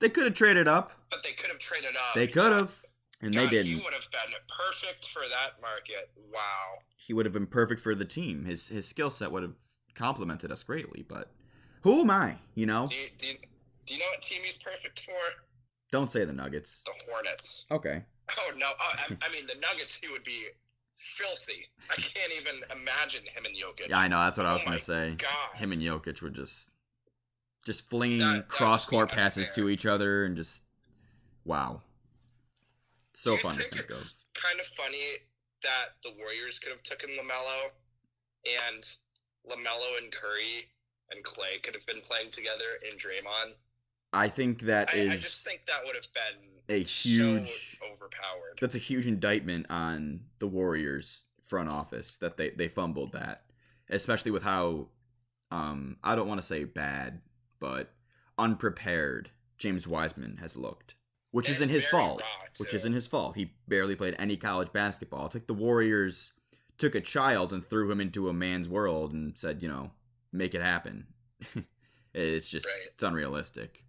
They 0.00 0.08
could 0.08 0.24
have 0.24 0.34
traded 0.34 0.68
up. 0.68 0.92
but 1.10 1.20
they 1.22 1.32
could 1.32 1.48
have 1.50 1.58
traded 1.58 1.94
up. 1.96 2.14
They 2.14 2.26
could 2.26 2.52
have, 2.52 2.72
and 3.22 3.32
they 3.32 3.38
God, 3.38 3.50
He 3.50 3.50
didn't. 3.56 3.66
He 3.66 3.74
would 3.76 3.92
have 3.92 4.10
been 4.10 4.34
perfect 4.48 5.08
for 5.12 5.22
that 5.28 5.60
market. 5.62 6.10
Wow. 6.32 6.78
He 6.96 7.12
would 7.12 7.26
have 7.26 7.32
been 7.32 7.46
perfect 7.46 7.80
for 7.80 7.94
the 7.94 8.04
team. 8.04 8.44
His 8.44 8.68
his 8.68 8.86
skill 8.86 9.10
set 9.10 9.30
would 9.32 9.42
have 9.42 9.54
complemented 9.94 10.50
us 10.52 10.62
greatly. 10.62 11.04
But 11.08 11.30
who 11.82 12.00
am 12.00 12.10
I? 12.10 12.36
You 12.54 12.66
know, 12.66 12.86
Do 12.86 12.94
you, 12.96 13.08
do 13.18 13.26
you, 13.28 13.34
do 13.86 13.94
you 13.94 14.00
know 14.00 14.06
what 14.14 14.22
team 14.22 14.40
he's 14.44 14.56
perfect 14.58 15.00
for? 15.06 15.12
don't 15.92 16.10
say 16.10 16.24
the 16.24 16.32
Nuggets. 16.32 16.82
The 16.84 16.92
Hornets. 17.10 17.64
Okay. 17.70 18.02
Oh 18.38 18.50
no! 18.58 18.66
Oh, 18.66 18.92
I, 18.98 19.04
I 19.24 19.32
mean 19.32 19.46
the 19.46 19.54
Nuggets. 19.60 19.94
He 20.00 20.08
would 20.08 20.24
be 20.24 20.46
filthy. 21.16 21.64
I 21.88 21.94
can't 21.94 22.32
even 22.40 22.56
imagine 22.76 23.20
him 23.22 23.44
and 23.44 23.54
Jokic. 23.54 23.88
Yeah, 23.88 23.98
I 23.98 24.08
know. 24.08 24.18
That's 24.18 24.36
what 24.36 24.46
I 24.46 24.52
was 24.52 24.62
Oh 24.62 24.66
gonna 24.66 24.78
say. 24.80 25.14
God. 25.16 25.56
Him 25.56 25.70
and 25.72 25.80
Jokic 25.80 26.20
would 26.22 26.34
just 26.34 26.70
just 27.64 27.88
flinging 27.88 28.18
That- 28.18 28.34
that 28.34 28.48
cross 28.48 28.84
court 28.84 29.10
passes 29.10 29.50
to 29.52 29.68
each 29.68 29.86
other 29.86 30.24
and 30.24 30.36
just 30.36 30.62
wow. 31.44 31.82
So 33.16 33.38
fun 33.38 33.56
to 33.56 33.64
think 33.70 33.90
of. 33.90 34.04
Kind 34.36 34.60
of 34.60 34.66
funny 34.76 35.24
that 35.62 35.96
the 36.04 36.10
Warriors 36.18 36.58
could 36.58 36.70
have 36.70 36.82
taken 36.82 37.10
Lamelo, 37.16 37.72
and 38.44 38.84
Lamelo 39.48 39.96
and 40.02 40.12
Curry 40.12 40.68
and 41.10 41.24
Clay 41.24 41.58
could 41.64 41.74
have 41.74 41.86
been 41.86 42.02
playing 42.06 42.30
together 42.30 42.76
in 42.84 42.98
Draymond. 42.98 43.54
I 44.12 44.28
think 44.28 44.62
that 44.62 44.90
I, 44.92 44.98
is 44.98 45.10
I 45.10 45.16
just 45.16 45.44
think 45.44 45.62
that 45.66 45.80
would 45.84 45.94
have 45.96 46.12
been 46.12 46.76
a 46.76 46.82
huge 46.82 47.78
so 47.80 47.86
overpowered. 47.86 48.58
that's 48.60 48.74
a 48.74 48.78
huge 48.78 49.06
indictment 49.06 49.66
on 49.70 50.20
the 50.38 50.46
Warriors 50.46 51.24
front 51.46 51.68
office 51.68 52.16
that 52.16 52.36
they 52.36 52.50
they 52.50 52.68
fumbled 52.68 53.12
that, 53.12 53.44
especially 53.88 54.30
with 54.30 54.42
how 54.42 54.88
um 55.50 55.96
I 56.04 56.14
don't 56.14 56.28
want 56.28 56.40
to 56.40 56.46
say 56.46 56.64
bad, 56.64 57.22
but 57.60 57.92
unprepared 58.38 59.30
James 59.58 59.86
Wiseman 59.86 60.38
has 60.38 60.54
looked, 60.56 60.94
which 61.36 61.50
isn't 61.50 61.68
his 61.68 61.86
fault. 61.86 62.22
Which 62.56 62.72
isn't 62.72 62.94
his 62.94 63.06
fault. 63.06 63.36
He 63.36 63.52
barely 63.68 63.94
played 63.94 64.16
any 64.18 64.38
college 64.38 64.72
basketball. 64.72 65.26
It's 65.26 65.34
like 65.34 65.46
the 65.46 65.52
Warriors 65.52 66.32
took 66.78 66.94
a 66.94 67.00
child 67.02 67.52
and 67.52 67.62
threw 67.68 67.90
him 67.90 68.00
into 68.00 68.30
a 68.30 68.32
man's 68.32 68.70
world 68.70 69.12
and 69.12 69.36
said, 69.36 69.60
you 69.60 69.68
know, 69.68 69.90
make 70.32 70.54
it 70.54 70.62
happen. 70.62 71.08
it's 72.14 72.48
just 72.48 72.64
Right. 72.64 72.88
it's 72.94 73.02
unrealistic. 73.02 73.84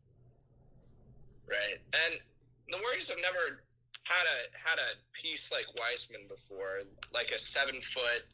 Right, 1.47 1.79
and 1.93 2.19
the 2.67 2.79
Warriors 2.83 3.07
have 3.07 3.17
never 3.21 3.63
had 4.03 4.25
a 4.27 4.37
had 4.51 4.79
a 4.79 4.99
piece 5.13 5.49
like 5.49 5.67
Wiseman 5.79 6.27
before, 6.27 6.81
like 7.13 7.31
a 7.33 7.39
seven 7.39 7.79
foot, 7.93 8.27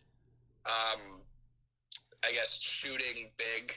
um, 0.65 1.21
I 2.23 2.33
guess 2.33 2.57
shooting 2.59 3.29
big 3.37 3.73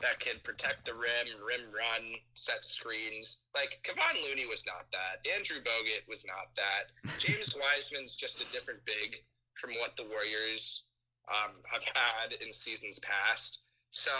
that 0.00 0.20
can 0.20 0.40
protect 0.42 0.88
the 0.88 0.96
rim, 0.96 1.28
rim 1.44 1.68
run, 1.68 2.16
set 2.32 2.64
screens. 2.64 3.36
Like 3.54 3.80
Kevon 3.84 4.16
Looney 4.24 4.48
was 4.48 4.64
not 4.64 4.88
that. 4.96 5.20
Andrew 5.28 5.60
Bogut 5.60 6.08
was 6.08 6.24
not 6.24 6.52
that. 6.56 6.92
James 7.22 7.52
Wiseman's 7.52 8.16
just 8.16 8.40
a 8.40 8.48
different 8.48 8.80
big 8.88 9.20
from 9.60 9.76
what 9.76 9.92
the 10.00 10.08
Warriors 10.08 10.88
um, 11.28 11.60
have 11.68 11.84
had 11.84 12.32
in 12.40 12.52
seasons 12.52 12.96
past. 13.04 13.60
So 13.92 14.12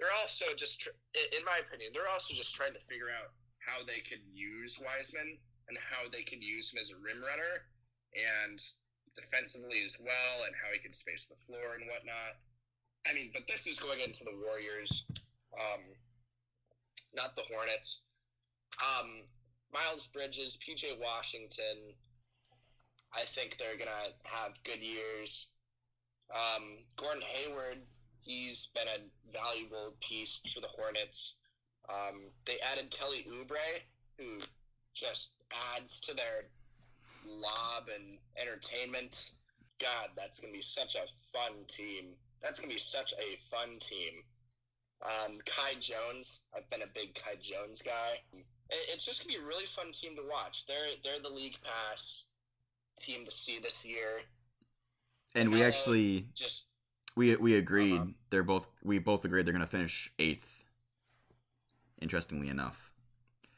they're 0.00 0.14
also 0.16 0.56
just, 0.56 0.80
tr- 0.80 0.96
in 1.12 1.44
my 1.44 1.60
opinion, 1.60 1.92
they're 1.92 2.08
also 2.08 2.32
just 2.32 2.56
trying 2.56 2.72
to 2.72 2.82
figure 2.88 3.12
out 3.12 3.36
how 3.60 3.84
they 3.84 4.00
can 4.00 4.24
use 4.32 4.80
Wiseman 4.80 5.36
and 5.68 5.76
how 5.76 6.08
they 6.08 6.24
can 6.24 6.40
use 6.40 6.72
him 6.72 6.80
as 6.80 6.88
a 6.88 6.98
rim 6.98 7.20
runner 7.20 7.68
and 8.16 8.58
defensively 9.14 9.84
as 9.84 9.94
well, 10.00 10.48
and 10.48 10.54
how 10.56 10.72
he 10.72 10.80
can 10.80 10.94
space 10.94 11.28
the 11.28 11.38
floor 11.46 11.76
and 11.78 11.86
whatnot. 11.86 12.40
I 13.08 13.14
mean, 13.14 13.30
but 13.32 13.42
this 13.48 13.66
is 13.66 13.78
going 13.78 14.00
into 14.00 14.24
the 14.24 14.36
Warriors, 14.44 15.04
um, 15.54 15.80
not 17.14 17.34
the 17.36 17.42
Hornets. 17.48 18.02
Um, 18.80 19.24
Miles 19.72 20.08
Bridges, 20.12 20.58
PJ 20.60 20.98
Washington, 21.00 21.94
I 23.12 23.24
think 23.34 23.56
they're 23.58 23.78
gonna 23.78 24.14
have 24.22 24.52
good 24.64 24.80
years. 24.80 25.46
Um, 26.30 26.78
Gordon 26.96 27.22
Hayward, 27.22 27.82
he's 28.20 28.68
been 28.74 28.86
a 28.86 29.02
valuable 29.32 29.94
piece 30.06 30.38
for 30.54 30.60
the 30.60 30.68
Hornets. 30.68 31.34
Um, 31.88 32.30
they 32.46 32.60
added 32.60 32.94
Kelly 32.96 33.26
Oubre, 33.28 33.82
who 34.18 34.38
just 34.94 35.30
adds 35.74 35.98
to 36.00 36.14
their 36.14 36.46
lob 37.26 37.88
and 37.88 38.18
entertainment. 38.40 39.32
God, 39.80 40.10
that's 40.14 40.38
gonna 40.38 40.52
be 40.52 40.62
such 40.62 40.94
a 40.94 41.06
fun 41.32 41.64
team. 41.66 42.14
That's 42.42 42.58
gonna 42.58 42.72
be 42.72 42.78
such 42.78 43.12
a 43.14 43.38
fun 43.50 43.78
team. 43.80 44.24
Um, 45.02 45.38
Kai 45.46 45.80
Jones, 45.80 46.40
I've 46.54 46.68
been 46.70 46.82
a 46.82 46.92
big 46.94 47.14
Kai 47.14 47.36
Jones 47.40 47.80
guy. 47.82 48.20
It's 48.68 49.04
just 49.04 49.20
gonna 49.20 49.28
be 49.28 49.42
a 49.42 49.46
really 49.46 49.64
fun 49.74 49.92
team 49.92 50.16
to 50.16 50.22
watch. 50.28 50.64
They're 50.66 50.96
they're 51.04 51.22
the 51.22 51.34
league 51.34 51.56
pass 51.62 52.24
team 52.98 53.24
to 53.24 53.30
see 53.30 53.58
this 53.62 53.84
year. 53.84 54.20
And 55.34 55.52
we 55.52 55.62
actually 55.62 56.26
just 56.34 56.64
we 57.16 57.34
we 57.36 57.56
agreed. 57.56 57.94
Uh-huh. 57.94 58.06
They're 58.30 58.42
both 58.42 58.66
we 58.82 58.98
both 58.98 59.24
agreed 59.24 59.46
they're 59.46 59.52
gonna 59.52 59.66
finish 59.66 60.12
eighth. 60.18 60.64
Interestingly 62.00 62.48
enough, 62.48 62.90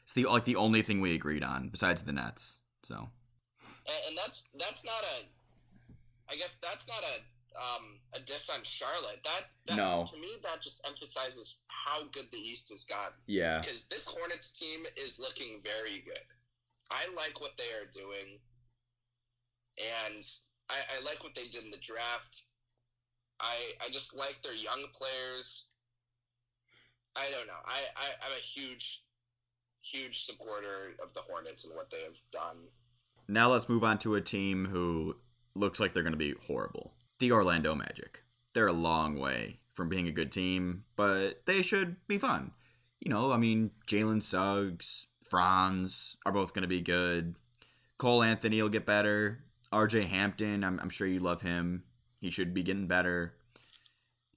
it's 0.03 0.13
the 0.13 0.25
like 0.25 0.45
the 0.45 0.57
only 0.57 0.81
thing 0.81 0.99
we 0.99 1.15
agreed 1.15 1.43
on 1.43 1.69
besides 1.69 2.03
the 2.03 2.11
Nets. 2.11 2.59
So 2.83 3.09
and, 3.87 3.97
and 4.09 4.17
that's 4.17 4.43
that's 4.59 4.83
not 4.83 5.03
a. 5.03 5.25
I 6.31 6.35
guess 6.35 6.55
that's 6.61 6.87
not 6.87 7.03
a 7.03 7.21
um, 7.55 7.99
a 8.13 8.19
diss 8.19 8.49
on 8.49 8.63
Charlotte. 8.63 9.19
That, 9.23 9.49
that 9.67 9.77
No. 9.77 10.05
to 10.09 10.17
me 10.19 10.37
that 10.43 10.61
just 10.61 10.81
emphasizes 10.85 11.57
how 11.67 12.03
good 12.13 12.25
the 12.31 12.37
East 12.39 12.69
has 12.69 12.83
gotten. 12.85 13.17
yeah, 13.27 13.61
because 13.61 13.85
this 13.89 14.05
Hornets 14.05 14.51
team 14.51 14.85
is 14.97 15.19
looking 15.19 15.61
very 15.63 16.01
good. 16.05 16.25
I 16.91 17.07
like 17.15 17.39
what 17.41 17.51
they 17.57 17.71
are 17.75 17.87
doing, 17.91 18.39
and 19.77 20.23
I, 20.69 20.99
I 20.99 21.03
like 21.03 21.23
what 21.23 21.33
they 21.35 21.47
did 21.47 21.63
in 21.63 21.71
the 21.71 21.77
draft. 21.81 22.43
I 23.39 23.75
I 23.85 23.91
just 23.91 24.13
like 24.15 24.37
their 24.43 24.53
young 24.53 24.83
players. 24.97 25.63
I 27.15 27.29
don't 27.29 27.47
know. 27.47 27.61
I, 27.65 27.79
I 27.95 28.05
I'm 28.25 28.31
a 28.33 28.41
huge, 28.41 29.01
huge 29.91 30.25
supporter 30.25 30.93
of 31.01 31.13
the 31.13 31.21
Hornets 31.21 31.63
and 31.65 31.75
what 31.75 31.89
they 31.91 32.01
have 32.03 32.17
done. 32.31 32.57
now 33.27 33.51
let's 33.51 33.69
move 33.69 33.83
on 33.83 33.99
to 33.99 34.15
a 34.15 34.21
team 34.21 34.65
who 34.65 35.15
looks 35.55 35.79
like 35.79 35.93
they're 35.93 36.03
gonna 36.03 36.15
be 36.17 36.33
horrible. 36.47 36.93
The 37.19 37.31
Orlando 37.31 37.75
Magic. 37.75 38.23
They're 38.53 38.67
a 38.67 38.73
long 38.73 39.19
way 39.19 39.59
from 39.73 39.89
being 39.89 40.07
a 40.07 40.11
good 40.11 40.31
team, 40.31 40.83
but 40.95 41.45
they 41.45 41.61
should 41.61 41.95
be 42.07 42.17
fun. 42.17 42.51
You 42.99 43.11
know, 43.11 43.31
I 43.31 43.37
mean, 43.37 43.71
Jalen 43.87 44.23
Suggs, 44.23 45.07
Franz 45.23 46.15
are 46.25 46.31
both 46.31 46.53
gonna 46.53 46.67
be 46.67 46.81
good. 46.81 47.35
Cole 47.97 48.23
Anthony 48.23 48.61
will 48.61 48.69
get 48.69 48.85
better. 48.85 49.43
RJ 49.71 50.07
Hampton, 50.07 50.63
I'm, 50.63 50.79
I'm 50.79 50.89
sure 50.89 51.07
you 51.07 51.19
love 51.19 51.41
him. 51.41 51.83
He 52.21 52.29
should 52.29 52.53
be 52.53 52.63
getting 52.63 52.87
better. 52.87 53.33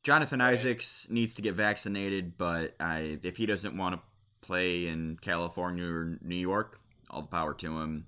Jonathan 0.02 0.38
Right. 0.40 0.54
Isaacs 0.54 1.06
needs 1.10 1.34
to 1.34 1.42
get 1.42 1.54
vaccinated, 1.54 2.38
but 2.38 2.74
I, 2.78 3.18
if 3.22 3.36
he 3.36 3.44
doesn't 3.44 3.76
want 3.76 3.96
to 3.96 4.00
play 4.40 4.86
in 4.86 5.18
California 5.20 5.84
or 5.84 6.18
New 6.22 6.36
York, 6.36 6.80
all 7.10 7.22
the 7.22 7.28
power 7.28 7.54
to 7.54 7.78
him. 7.78 8.06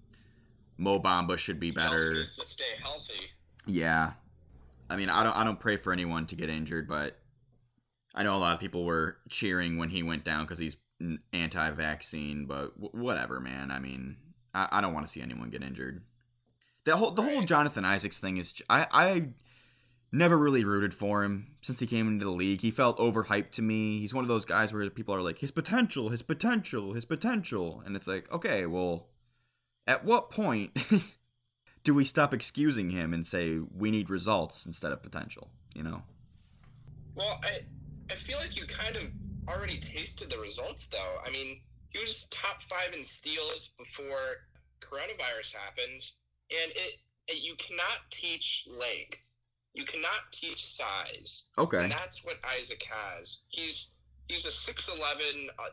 Mo 0.76 1.00
Bamba 1.00 1.37
should 1.37 1.59
be 1.59 1.72
better. 1.72 2.14
needs 2.14 2.37
to 2.37 2.44
stay 2.44 2.64
healthy. 2.81 3.31
Yeah. 3.66 4.12
I 4.90 4.96
mean, 4.96 5.09
I 5.09 5.22
don't 5.22 5.37
I 5.37 5.44
don't 5.44 5.61
pray 5.61 5.77
for 5.77 5.92
anyone 5.92 6.27
to 6.27 6.37
get 6.37 6.51
injured, 6.51 6.88
but 6.88 7.18
I 8.14 8.22
know 8.22 8.37
a 8.37 8.38
lot 8.38 8.55
of 8.55 8.61
people 8.61 8.85
were 8.85 9.18
cheering 9.29 9.77
when 9.77 9.90
he 9.90 10.03
went 10.03 10.24
down 10.24 10.44
because 10.44 10.59
he's 10.59 10.77
anti-vaccine. 11.33 12.46
But 12.46 12.81
w- 12.81 13.05
whatever, 13.05 13.40
man. 13.40 13.70
I 13.70 13.79
mean, 13.79 14.16
I, 14.55 14.68
I 14.72 14.81
don't 14.81 14.94
want 14.94 15.07
to 15.07 15.12
see 15.12 15.20
anyone 15.20 15.51
get 15.51 15.62
injured. 15.62 16.03
The 16.85 16.96
whole 16.96 17.11
the 17.11 17.22
whole 17.22 17.42
Jonathan 17.42 17.85
Isaacs 17.85 18.18
thing 18.18 18.38
is 18.38 18.55
I 18.70 18.87
I 18.90 19.29
never 20.11 20.38
really 20.38 20.64
rooted 20.64 20.94
for 20.94 21.22
him 21.22 21.48
since 21.61 21.81
he 21.81 21.87
came 21.87 22.09
into 22.09 22.24
the 22.24 22.31
league. 22.31 22.62
He 22.62 22.70
felt 22.70 22.98
overhyped 22.98 23.51
to 23.53 23.62
me. 23.62 24.01
He's 24.01 24.14
one 24.14 24.24
of 24.24 24.29
those 24.29 24.46
guys 24.46 24.72
where 24.72 24.88
people 24.88 25.14
are 25.14 25.20
like 25.20 25.38
his 25.38 25.51
potential, 25.51 26.09
his 26.09 26.22
potential, 26.22 26.94
his 26.94 27.05
potential, 27.05 27.83
and 27.85 27.94
it's 27.94 28.07
like 28.07 28.31
okay, 28.33 28.64
well, 28.66 29.09
at 29.87 30.05
what 30.05 30.31
point? 30.31 30.77
do 31.88 31.94
we 31.94 32.05
stop 32.05 32.35
excusing 32.35 32.90
him 32.90 33.14
and 33.14 33.27
say 33.27 33.61
we 33.74 33.90
need 33.90 34.11
results 34.11 34.66
instead 34.66 34.92
of 34.92 35.03
potential? 35.03 35.48
You 35.74 35.85
know? 35.85 36.03
Well, 37.14 37.40
I 37.42 37.61
I 38.12 38.14
feel 38.14 38.37
like 38.37 38.55
you 38.55 38.66
kind 38.66 38.94
of 38.94 39.05
already 39.48 39.81
tasted 39.81 40.29
the 40.29 40.37
results, 40.37 40.87
though. 40.92 41.16
I 41.27 41.31
mean, 41.31 41.62
he 41.88 41.98
was 42.05 42.27
top 42.31 42.59
five 42.68 42.92
in 42.94 43.03
steals 43.03 43.70
before 43.79 44.44
coronavirus 44.83 45.55
happened, 45.55 46.03
and 46.51 46.70
it, 46.72 47.01
it 47.27 47.38
you 47.42 47.55
cannot 47.57 48.01
teach 48.11 48.64
length, 48.68 49.16
you 49.72 49.87
cannot 49.87 50.31
teach 50.31 50.77
size, 50.77 51.44
Okay. 51.57 51.85
and 51.85 51.92
that's 51.92 52.22
what 52.22 52.37
Isaac 52.61 52.83
has. 52.85 53.38
He's 53.48 53.87
he's 54.29 54.44
a 54.44 54.51
six 54.51 54.88
eleven. 54.88 55.48
Uh, 55.59 55.72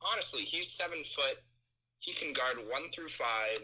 honestly, 0.00 0.42
he's 0.42 0.68
seven 0.70 1.02
foot. 1.16 1.38
He 1.98 2.14
can 2.14 2.32
guard 2.32 2.58
one 2.70 2.92
through 2.94 3.08
five, 3.08 3.58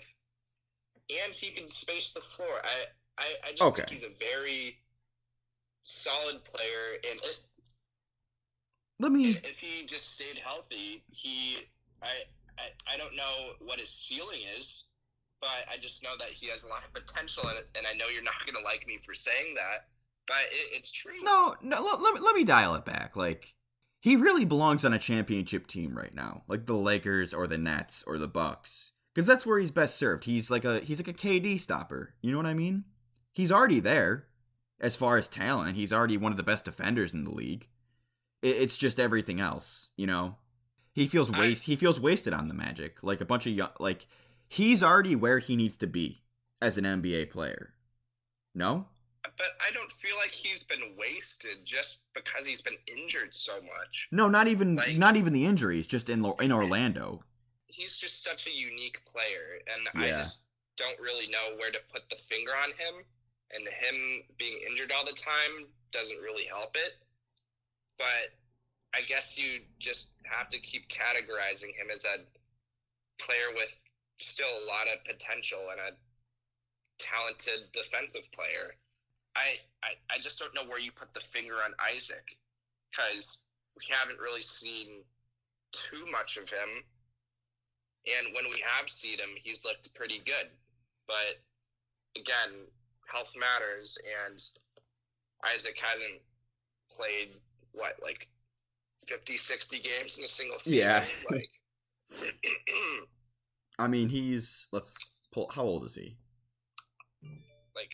and 1.11 1.35
he 1.35 1.51
can 1.51 1.69
space 1.69 2.13
the 2.13 2.21
floor. 2.37 2.61
I 2.65 2.87
I, 3.19 3.51
I 3.51 3.53
just 3.57 3.61
Okay. 3.69 3.75
think 3.75 3.89
he's 3.91 4.03
a 4.05 4.13
very 4.19 4.79
solid 5.85 6.45
player, 6.45 6.99
and 7.11 7.21
if, 7.23 7.37
Let 8.99 9.13
me. 9.13 9.41
if 9.45 9.59
he 9.59 9.87
just 9.87 10.13
stayed 10.15 10.39
healthy, 10.39 11.05
he 11.11 11.69
I, 12.03 12.27
I 12.59 12.95
I 12.95 12.97
don't 12.97 13.17
know 13.17 13.55
what 13.61 13.81
his 13.81 13.91
ceiling 13.91 14.41
is, 14.59 14.85
but 15.41 15.65
I 15.73 15.79
just 15.81 16.03
know 16.03 16.17
that 16.19 16.31
he 16.31 16.49
has 16.49 16.63
a 16.65 16.69
lot 16.69 16.83
of 16.87 16.93
potential 16.93 17.45
it, 17.49 17.69
and 17.77 17.87
I 17.87 17.95
know 17.95 18.09
you're 18.09 18.25
not 18.25 18.41
gonna 18.47 18.65
like 18.65 18.87
me 18.87 18.99
for 19.05 19.15
saying 19.15 19.55
that, 19.57 19.89
but 20.29 20.49
it, 20.51 20.77
it's 20.79 20.91
true. 20.93 21.13
No, 21.23 21.55
no. 21.63 21.83
Let, 21.83 22.01
let, 22.03 22.15
me, 22.15 22.21
let 22.21 22.37
me 22.37 22.45
dial 22.45 22.75
it 22.75 22.85
back. 22.85 23.17
Like 23.17 23.55
he 24.01 24.17
really 24.17 24.45
belongs 24.45 24.85
on 24.85 24.93
a 24.93 24.99
championship 24.99 25.67
team 25.67 25.97
right 25.97 26.15
now, 26.15 26.43
like 26.49 26.67
the 26.67 26.75
Lakers 26.77 27.35
or 27.35 27.47
the 27.47 27.59
Nets 27.59 28.05
or 28.07 28.19
the 28.19 28.29
Bucks, 28.29 28.93
because 29.17 29.27
that's 29.27 29.47
where 29.47 29.59
he's 29.59 29.71
best 29.71 29.97
served. 29.97 30.25
He's 30.25 30.51
like 30.51 30.67
a 30.67 30.81
he's 30.81 30.99
like 30.99 31.09
a 31.09 31.15
KD 31.15 31.59
stopper. 31.59 32.13
You 32.21 32.31
know 32.33 32.37
what 32.37 32.45
I 32.45 32.53
mean? 32.53 32.85
He's 33.33 33.51
already 33.51 33.81
there 33.81 34.27
as 34.79 34.95
far 34.95 35.17
as 35.17 35.27
talent. 35.27 35.75
He's 35.75 35.91
already 35.93 36.19
one 36.19 36.33
of 36.33 36.37
the 36.37 36.43
best 36.45 36.67
defenders 36.67 37.15
in 37.15 37.25
the 37.25 37.31
league. 37.31 37.67
It, 38.43 38.57
it's 38.57 38.77
just 38.77 39.01
everything 39.01 39.41
else, 39.41 39.89
you 39.97 40.07
know. 40.07 40.37
He 40.93 41.07
feels 41.07 41.31
I- 41.33 41.41
waste. 41.41 41.65
He 41.65 41.77
feels 41.77 41.99
wasted 41.99 42.35
on 42.35 42.49
the 42.49 42.55
Magic. 42.55 42.97
Like 43.03 43.23
a 43.23 43.25
bunch 43.25 43.47
of 43.47 43.55
young. 43.55 43.71
Like 43.81 44.07
he's 44.49 44.83
already 44.83 45.17
where 45.17 45.39
he 45.39 45.57
needs 45.57 45.79
to 45.79 45.87
be 45.87 46.23
as 46.61 46.77
an 46.77 46.85
NBA 46.85 47.31
player. 47.31 47.73
No. 48.55 48.85
But 49.23 49.47
I 49.67 49.73
don't 49.73 49.91
feel 50.03 50.17
like 50.19 50.31
he's 50.31 50.63
been 50.63 50.95
wasted 50.99 51.65
just 51.65 52.01
because 52.15 52.47
he's 52.47 52.61
been 52.61 52.77
injured 52.87 53.31
so 53.33 53.55
much. 53.57 54.09
No, 54.13 54.29
not 54.29 54.47
even 54.47 54.77
Like- 54.77 54.99
not 54.99 55.17
even 55.17 55.33
the 55.33 55.47
injuries. 55.47 55.87
Just 55.87 56.11
in 56.11 56.23
in 56.41 56.53
Orlando. 56.53 57.23
He's 57.77 57.97
just 58.01 58.25
such 58.25 58.47
a 58.47 58.51
unique 58.51 59.05
player, 59.05 59.61
and 59.69 59.85
Yeah. 59.93 60.19
I 60.19 60.23
just 60.25 60.41
don't 60.77 60.99
really 60.99 61.29
know 61.29 61.57
where 61.57 61.71
to 61.71 61.81
put 61.93 62.09
the 62.09 62.17
finger 62.29 62.57
on 62.57 62.73
him. 62.73 63.05
And 63.51 63.69
him 63.69 64.25
being 64.39 64.59
injured 64.63 64.91
all 64.91 65.05
the 65.05 65.13
time 65.13 65.69
doesn't 65.93 66.19
really 66.19 66.47
help 66.47 66.75
it. 66.75 66.99
But 67.97 68.35
I 68.93 69.03
guess 69.03 69.37
you 69.37 69.63
just 69.79 70.09
have 70.25 70.49
to 70.51 70.59
keep 70.59 70.89
categorizing 70.89 71.73
him 71.77 71.91
as 71.93 72.05
a 72.05 72.25
player 73.19 73.53
with 73.55 73.71
still 74.19 74.51
a 74.51 74.65
lot 74.67 74.89
of 74.89 75.05
potential 75.05 75.71
and 75.71 75.81
a 75.81 75.97
talented 76.99 77.73
defensive 77.73 78.25
player. 78.33 78.75
I, 79.37 79.61
I, 79.85 80.17
I 80.17 80.19
just 80.23 80.39
don't 80.39 80.55
know 80.55 80.65
where 80.65 80.81
you 80.81 80.91
put 80.93 81.13
the 81.13 81.21
finger 81.33 81.57
on 81.63 81.75
Isaac 81.79 82.25
because 82.91 83.39
we 83.77 83.85
haven't 83.93 84.19
really 84.19 84.43
seen 84.43 85.05
too 85.73 86.11
much 86.11 86.37
of 86.37 86.49
him. 86.49 86.83
And 88.07 88.35
when 88.35 88.45
we 88.45 88.63
have 88.65 88.89
seen 88.89 89.19
him, 89.19 89.31
he's 89.43 89.65
looked 89.65 89.93
pretty 89.95 90.23
good. 90.25 90.49
But 91.07 91.43
again, 92.17 92.67
health 93.13 93.31
matters, 93.39 93.99
and 94.05 94.43
Isaac 95.45 95.77
hasn't 95.81 96.23
played 96.97 97.37
what 97.73 97.97
like 98.03 98.29
50, 99.09 99.37
60 99.37 99.81
games 99.81 100.17
in 100.19 100.25
a 100.25 100.29
single 100.29 100.59
season. 100.59 100.79
Yeah. 100.79 101.05
Like, 101.31 101.51
I 103.79 103.89
mean, 103.89 104.09
he's 104.09 104.69
let's 104.73 104.95
pull. 105.33 105.51
How 105.53 105.63
old 105.63 105.85
is 105.85 105.95
he? 105.95 106.17
like 107.75 107.91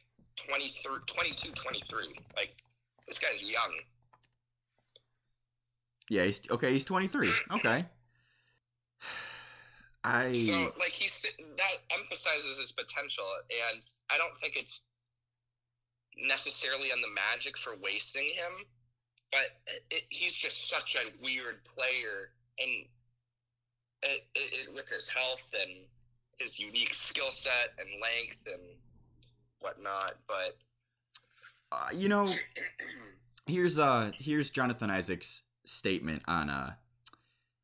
23, 0.46 0.94
22, 1.06 1.50
23. 1.50 2.02
Like 2.36 2.50
this 3.08 3.18
guy's 3.18 3.42
young. 3.42 3.72
Yeah, 6.08 6.24
he's 6.24 6.40
okay. 6.50 6.72
He's 6.72 6.84
23. 6.84 7.30
Okay. 7.52 7.84
I 10.04 10.46
So 10.46 10.72
like 10.78 10.92
he's 10.92 11.12
that 11.22 11.76
emphasizes 11.90 12.58
his 12.58 12.72
potential, 12.72 13.24
and 13.50 13.82
I 14.10 14.18
don't 14.18 14.34
think 14.40 14.54
it's 14.56 14.82
necessarily 16.18 16.90
on 16.90 17.00
the 17.00 17.12
Magic 17.14 17.54
for 17.58 17.76
wasting 17.80 18.26
him, 18.34 18.66
but 19.30 19.62
it, 19.90 20.02
he's 20.10 20.34
just 20.34 20.68
such 20.68 20.96
a 20.96 21.12
weird 21.22 21.64
player, 21.74 22.34
and 22.58 22.86
it, 24.02 24.26
it, 24.34 24.68
it, 24.68 24.74
with 24.74 24.88
his 24.88 25.06
health 25.06 25.46
and 25.54 25.86
his 26.38 26.58
unique 26.58 26.94
skill 27.08 27.30
set 27.30 27.70
and 27.78 27.88
length 28.02 28.42
and 28.46 28.62
whatnot. 29.60 30.14
But 30.26 30.58
uh, 31.70 31.88
you 31.94 32.08
know, 32.08 32.28
here's 33.46 33.78
uh 33.78 34.10
here's 34.18 34.50
Jonathan 34.50 34.90
Isaac's 34.90 35.42
statement 35.64 36.22
on 36.26 36.50
uh 36.50 36.74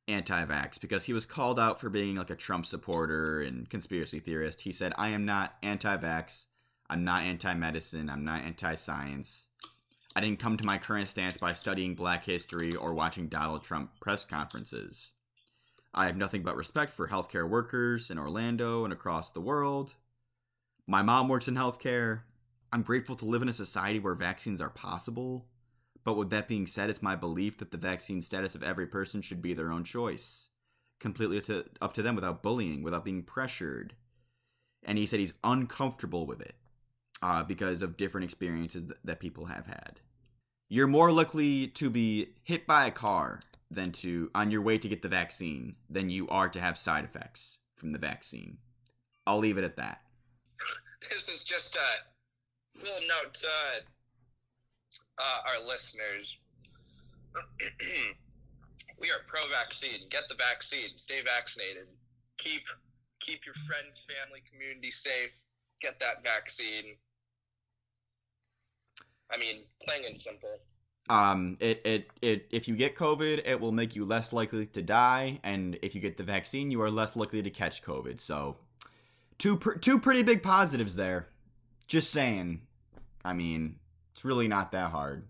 anti-vax 0.09 0.81
because 0.81 1.05
he 1.05 1.13
was 1.13 1.27
called 1.27 1.61
out 1.61 1.81
for 1.81 1.91
being 1.91 2.17
like 2.17 2.31
a 2.31 2.35
Trump 2.35 2.67
supporter 2.67 3.41
and 3.43 3.69
conspiracy 3.69 4.19
theorist. 4.19 4.63
He 4.63 4.73
said, 4.73 4.93
"I 4.97 5.11
am 5.11 5.25
not 5.25 5.57
anti-vax. 5.63 6.47
I'm 6.91 7.05
not 7.05 7.23
anti-medicine. 7.25 8.09
I'm 8.09 8.25
not 8.25 8.43
anti-science. 8.43 9.49
I 10.17 10.21
didn't 10.21 10.41
come 10.41 10.57
to 10.57 10.65
my 10.65 10.79
current 10.79 11.09
stance 11.09 11.37
by 11.37 11.53
studying 11.53 11.95
black 11.95 12.25
history 12.25 12.75
or 12.75 12.95
watching 12.95 13.29
Donald 13.29 13.63
Trump 13.63 14.01
press 14.01 14.25
conferences. 14.25 15.13
I 15.95 16.07
have 16.07 16.17
nothing 16.17 16.43
but 16.43 16.57
respect 16.57 16.93
for 16.93 17.09
healthcare 17.09 17.49
workers 17.49 18.11
in 18.11 18.19
Orlando 18.19 18.85
and 18.85 18.93
across 18.93 19.31
the 19.31 19.41
world. 19.41 19.95
My 20.87 21.03
mom 21.03 21.29
works 21.29 21.49
in 21.49 21.55
healthcare. 21.55 22.23
I'm 22.73 22.83
grateful 22.83 23.17
to 23.17 23.27
live 23.27 23.43
in 23.43 23.49
a 23.49 23.53
society 23.53 23.99
where 23.99 24.15
vaccines 24.15 24.61
are 24.61 24.71
possible. 24.71 25.47
But 26.09 26.17
with 26.17 26.31
that 26.31 26.49
being 26.49 26.67
said, 26.67 26.89
it's 26.89 27.03
my 27.03 27.17
belief 27.17 27.59
that 27.59 27.71
the 27.71 27.77
vaccine 27.77 28.23
status 28.23 28.55
of 28.55 28.63
every 28.63 28.87
person 28.87 29.21
should 29.21 29.43
be 29.43 29.53
their 29.53 29.71
own 29.71 29.85
choice, 29.85 30.49
completely 30.99 31.39
to, 31.43 31.67
up 31.83 31.93
to 31.93 32.03
them 32.03 32.15
without 32.15 32.43
bullying, 32.43 32.83
without 32.83 33.05
being 33.05 33.23
pressured. 33.23 33.93
And 34.83 34.97
he 34.97 35.05
said 35.05 35.21
he's 35.21 35.35
uncomfortable 35.45 36.25
with 36.25 36.41
it 36.41 36.55
uh, 37.21 37.43
because 37.43 37.83
of 37.83 37.99
different 37.99 38.25
experiences 38.25 38.85
th- 38.85 38.99
that 39.05 39.21
people 39.21 39.45
have 39.45 39.67
had. 39.67 40.01
You're 40.71 40.87
more 40.87 41.13
likely 41.13 41.67
to 41.67 41.91
be 41.91 42.31
hit 42.43 42.67
by 42.67 42.87
a 42.87 42.91
car 42.91 43.41
than 43.71 43.93
to 43.93 44.31
on 44.35 44.51
your 44.51 44.63
way 44.63 44.79
to 44.79 44.89
get 44.89 45.03
the 45.03 45.09
vaccine 45.09 45.77
than 45.91 46.09
you 46.09 46.27
are 46.29 46.49
to 46.49 46.61
have 46.63 46.79
side 46.79 47.05
effects 47.05 47.59
from 47.77 47.93
the 47.93 47.99
vaccine. 47.99 48.57
I'll 49.27 49.41
leave 49.41 49.59
it 49.59 49.65
at 49.65 49.77
that. 49.77 50.01
this 51.11 51.29
is 51.29 51.43
just 51.43 51.77
a 51.77 52.83
little 52.83 53.07
note 53.07 53.35
to 53.35 53.49
uh, 55.19 55.49
our 55.49 55.61
listeners. 55.67 56.37
we 59.01 59.11
are 59.11 59.23
pro-vaccine. 59.27 60.09
Get 60.11 60.25
the 60.29 60.35
vaccine. 60.35 60.97
Stay 60.97 61.21
vaccinated. 61.23 61.87
Keep 62.39 62.63
keep 63.21 63.45
your 63.45 63.55
friends, 63.67 63.99
family, 64.07 64.43
community 64.51 64.91
safe. 64.91 65.35
Get 65.83 65.99
that 66.01 66.23
vaccine. 66.23 66.97
I 69.31 69.37
mean, 69.37 69.65
plain 69.85 70.05
and 70.09 70.21
simple. 70.21 70.59
Um, 71.11 71.57
it, 71.61 71.81
it, 71.85 72.11
it, 72.21 72.47
if 72.51 72.69
you 72.69 72.77
get 72.77 72.95
COVID, 72.95 73.43
it 73.45 73.61
will 73.61 73.73
make 73.73 73.97
you 73.97 74.05
less 74.05 74.33
likely 74.33 74.67
to 74.67 74.83
die, 74.83 75.41
and 75.43 75.79
if 75.83 75.95
you 75.95 76.01
get 76.01 76.17
the 76.17 76.23
vaccine, 76.23 76.71
you 76.71 76.83
are 76.83 76.91
less 76.91 77.17
likely 77.17 77.43
to 77.43 77.51
catch 77.51 77.83
COVID. 77.83 78.21
So, 78.21 78.57
two, 79.39 79.57
pr- 79.57 79.79
two 79.79 79.99
pretty 79.99 80.23
big 80.23 80.43
positives 80.43 80.97
there. 80.97 81.29
Just 81.87 82.11
saying. 82.11 82.61
I 83.25 83.33
mean, 83.33 83.77
it's 84.19 84.25
really 84.25 84.49
not 84.49 84.73
that 84.73 84.91
hard. 84.91 85.29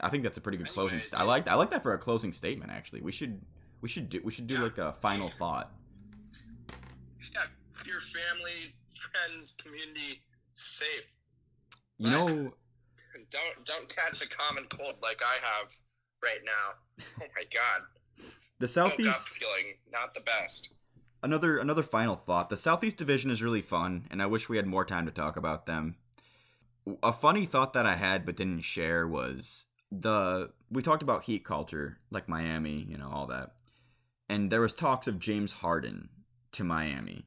I 0.00 0.08
think 0.08 0.22
that's 0.22 0.38
a 0.38 0.40
pretty 0.40 0.56
good 0.56 0.70
closing. 0.70 0.94
Anyway, 0.94 1.08
St- 1.08 1.20
I 1.20 1.24
like, 1.24 1.46
I 1.46 1.56
like 1.56 1.70
that 1.72 1.82
for 1.82 1.92
a 1.92 1.98
closing 1.98 2.32
statement. 2.32 2.70
Actually, 2.72 3.02
we 3.02 3.12
should, 3.12 3.38
we 3.82 3.88
should 3.90 4.08
do, 4.08 4.18
we 4.24 4.32
should 4.32 4.46
do 4.46 4.54
Yeah. 4.54 4.62
like 4.62 4.78
a 4.78 4.94
final 4.94 5.30
thought. 5.38 5.70
Yeah, 7.34 7.42
your 7.84 8.00
family, 8.00 8.74
friends, 9.12 9.54
community 9.62 10.22
safe. 10.56 11.04
You 11.98 12.08
know, 12.10 12.26
don't 13.30 13.66
don't 13.66 13.88
catch 13.94 14.22
a 14.22 14.26
common 14.26 14.64
cold 14.70 14.94
like 15.02 15.20
I 15.22 15.34
have 15.44 15.68
right 16.22 16.40
now. 16.44 17.04
Oh 17.20 17.28
my 17.36 17.44
god. 17.52 18.26
the 18.58 18.66
southeast. 18.68 19.28
feeling 19.28 19.74
not 19.92 20.14
the 20.14 20.20
best. 20.20 20.68
another 21.22 21.58
another 21.58 21.82
final 21.82 22.16
thought 22.16 22.48
the 22.48 22.56
southeast 22.56 22.96
division 22.96 23.30
is 23.30 23.42
really 23.42 23.60
fun 23.60 24.06
and 24.10 24.20
i 24.22 24.26
wish 24.26 24.48
we 24.48 24.56
had 24.56 24.66
more 24.66 24.84
time 24.84 25.04
to 25.06 25.12
talk 25.12 25.36
about 25.36 25.66
them 25.66 25.94
a 27.02 27.12
funny 27.12 27.46
thought 27.46 27.72
that 27.72 27.86
i 27.86 27.94
had 27.94 28.24
but 28.24 28.36
didn't 28.36 28.62
share 28.62 29.06
was 29.06 29.66
the 29.90 30.50
we 30.70 30.82
talked 30.82 31.02
about 31.02 31.24
heat 31.24 31.44
culture 31.44 31.98
like 32.10 32.28
miami 32.28 32.86
you 32.88 32.96
know 32.96 33.10
all 33.12 33.26
that 33.26 33.54
and 34.28 34.50
there 34.50 34.60
was 34.60 34.72
talks 34.72 35.06
of 35.06 35.18
james 35.18 35.52
harden 35.52 36.08
to 36.50 36.64
miami 36.64 37.26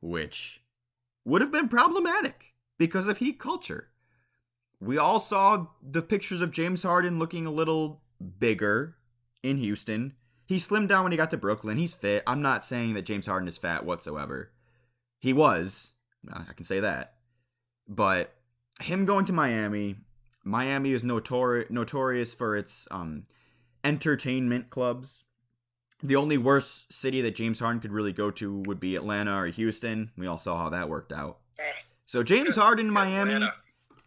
which 0.00 0.62
would 1.24 1.40
have 1.40 1.52
been 1.52 1.68
problematic 1.68 2.54
because 2.78 3.06
of 3.06 3.18
heat 3.18 3.38
culture 3.38 3.88
we 4.80 4.98
all 4.98 5.18
saw 5.18 5.66
the 5.82 6.02
pictures 6.02 6.40
of 6.40 6.52
james 6.52 6.82
harden 6.82 7.18
looking 7.18 7.46
a 7.46 7.50
little 7.50 8.02
bigger 8.38 8.96
in 9.42 9.58
houston 9.58 10.14
he 10.46 10.58
slimmed 10.58 10.88
down 10.88 11.02
when 11.02 11.12
he 11.12 11.18
got 11.18 11.32
to 11.32 11.36
Brooklyn. 11.36 11.76
He's 11.76 11.94
fit. 11.94 12.22
I'm 12.26 12.40
not 12.40 12.64
saying 12.64 12.94
that 12.94 13.04
James 13.04 13.26
Harden 13.26 13.48
is 13.48 13.58
fat 13.58 13.84
whatsoever. 13.84 14.52
He 15.18 15.32
was. 15.32 15.92
I 16.32 16.52
can 16.52 16.64
say 16.64 16.80
that. 16.80 17.14
But 17.88 18.32
him 18.80 19.04
going 19.06 19.24
to 19.26 19.32
Miami, 19.32 19.96
Miami 20.44 20.92
is 20.92 21.02
notori- 21.02 21.68
notorious 21.70 22.34
for 22.34 22.56
its 22.56 22.86
um, 22.90 23.24
entertainment 23.84 24.70
clubs. 24.70 25.24
The 26.02 26.16
only 26.16 26.36
worse 26.38 26.84
city 26.90 27.22
that 27.22 27.34
James 27.34 27.58
Harden 27.58 27.80
could 27.80 27.92
really 27.92 28.12
go 28.12 28.30
to 28.32 28.60
would 28.66 28.78
be 28.78 28.96
Atlanta 28.96 29.34
or 29.40 29.46
Houston. 29.46 30.10
We 30.16 30.26
all 30.26 30.38
saw 30.38 30.58
how 30.58 30.70
that 30.70 30.88
worked 30.88 31.12
out. 31.12 31.38
So 32.04 32.22
James 32.22 32.54
Harden 32.54 32.86
in 32.86 32.92
Miami 32.92 33.34
Atlanta. 33.34 33.54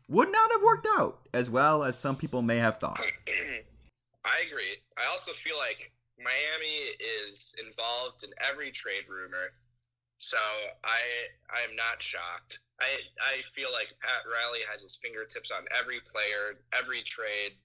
would 0.08 0.32
not 0.32 0.52
have 0.52 0.62
worked 0.64 0.88
out 0.98 1.20
as 1.34 1.50
well 1.50 1.84
as 1.84 1.98
some 1.98 2.16
people 2.16 2.42
may 2.42 2.58
have 2.58 2.78
thought. 2.78 3.02
I 4.24 4.46
agree. 4.48 4.78
I 4.98 5.10
also 5.12 5.32
feel 5.44 5.58
like 5.58 5.92
Miami 6.18 6.96
is 7.30 7.54
involved 7.60 8.24
in 8.24 8.30
every 8.40 8.72
trade 8.72 9.04
rumor, 9.10 9.52
so 10.20 10.38
I 10.84 11.00
I 11.50 11.68
am 11.68 11.76
not 11.76 12.00
shocked. 12.00 12.60
I 12.80 13.04
I 13.20 13.34
feel 13.56 13.72
like 13.72 13.92
Pat 14.00 14.24
Riley 14.24 14.64
has 14.72 14.82
his 14.82 14.98
fingertips 15.04 15.52
on 15.52 15.68
every 15.76 16.00
player, 16.00 16.60
every 16.72 17.04
trade. 17.04 17.60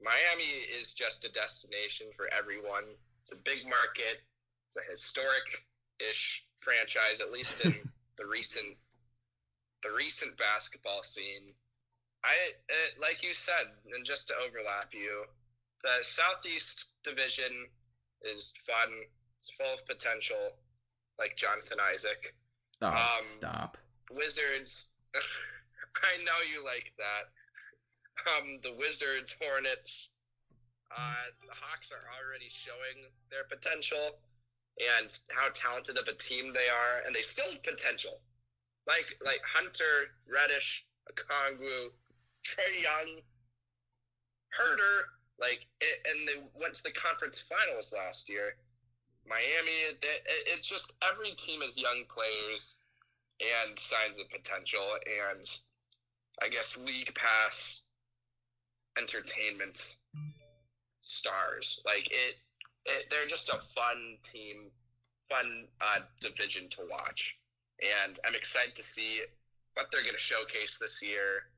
Miami 0.00 0.64
is 0.64 0.96
just 0.96 1.24
a 1.28 1.30
destination 1.36 2.08
for 2.16 2.32
everyone. 2.32 2.88
It's 3.22 3.32
a 3.36 3.40
big 3.44 3.68
market. 3.68 4.24
It's 4.72 4.80
a 4.80 4.86
historic-ish 4.88 6.24
franchise, 6.64 7.20
at 7.20 7.28
least 7.32 7.52
in 7.60 7.76
the 8.18 8.24
recent 8.24 8.80
the 9.84 9.92
recent 9.92 10.36
basketball 10.36 11.04
scene. 11.04 11.52
I 12.24 12.56
uh, 12.68 12.88
like 13.00 13.20
you 13.22 13.36
said, 13.36 13.68
and 13.92 14.04
just 14.04 14.28
to 14.28 14.34
overlap 14.40 14.92
you, 14.92 15.24
the 15.84 16.04
Southeast 16.04 16.88
Division 17.04 17.68
is 18.24 18.52
fun. 18.64 18.92
It's 19.40 19.52
full 19.56 19.72
of 19.72 19.84
potential, 19.88 20.52
like 21.18 21.36
Jonathan 21.36 21.80
Isaac. 21.80 22.32
Oh, 22.82 22.88
Um, 22.88 23.24
stop. 23.24 23.76
Wizards. 24.10 24.90
I 26.10 26.22
know 26.22 26.42
you 26.46 26.64
like 26.64 26.92
that. 26.98 27.30
Um, 28.28 28.60
the 28.62 28.76
Wizards, 28.76 29.32
Hornets, 29.40 30.10
uh, 30.92 31.30
the 31.40 31.54
Hawks 31.56 31.88
are 31.94 32.04
already 32.18 32.50
showing 32.52 33.08
their 33.30 33.48
potential 33.48 34.20
and 34.76 35.08
how 35.32 35.48
talented 35.54 35.96
of 35.96 36.08
a 36.08 36.16
team 36.16 36.52
they 36.52 36.68
are, 36.68 37.06
and 37.06 37.14
they 37.14 37.22
still 37.22 37.48
have 37.48 37.62
potential. 37.62 38.20
Like 38.86 39.06
like 39.24 39.40
Hunter, 39.44 40.12
Reddish, 40.28 40.84
Okongwu, 41.08 41.92
Trae 42.44 42.82
Young, 42.82 43.20
Huerter, 44.56 45.14
like, 45.40 45.64
it, 45.80 45.96
and 46.04 46.28
they 46.28 46.38
went 46.52 46.74
to 46.76 46.82
the 46.84 46.92
conference 46.92 47.40
finals 47.48 47.92
last 47.96 48.28
year. 48.28 48.60
Miami, 49.24 49.88
it, 49.88 49.98
it, 50.02 50.20
it's 50.46 50.66
just 50.66 50.92
every 51.00 51.32
team 51.40 51.60
has 51.64 51.76
young 51.76 52.04
players 52.12 52.76
and 53.40 53.78
signs 53.78 54.20
of 54.20 54.28
potential, 54.30 54.84
and 55.08 55.48
I 56.42 56.48
guess 56.48 56.76
league 56.76 57.12
pass 57.14 57.82
entertainment 58.98 59.80
stars. 61.02 61.80
Like 61.84 62.06
it, 62.10 62.36
it, 62.86 63.06
they're 63.10 63.28
just 63.28 63.48
a 63.48 63.58
fun 63.74 64.16
team, 64.32 64.70
fun 65.28 65.66
uh, 65.80 66.00
division 66.20 66.68
to 66.70 66.78
watch, 66.90 67.34
and 67.80 68.18
I'm 68.26 68.34
excited 68.34 68.76
to 68.76 68.82
see 68.94 69.20
what 69.74 69.86
they're 69.92 70.02
going 70.02 70.14
to 70.14 70.20
showcase 70.20 70.76
this 70.80 71.00
year. 71.02 71.48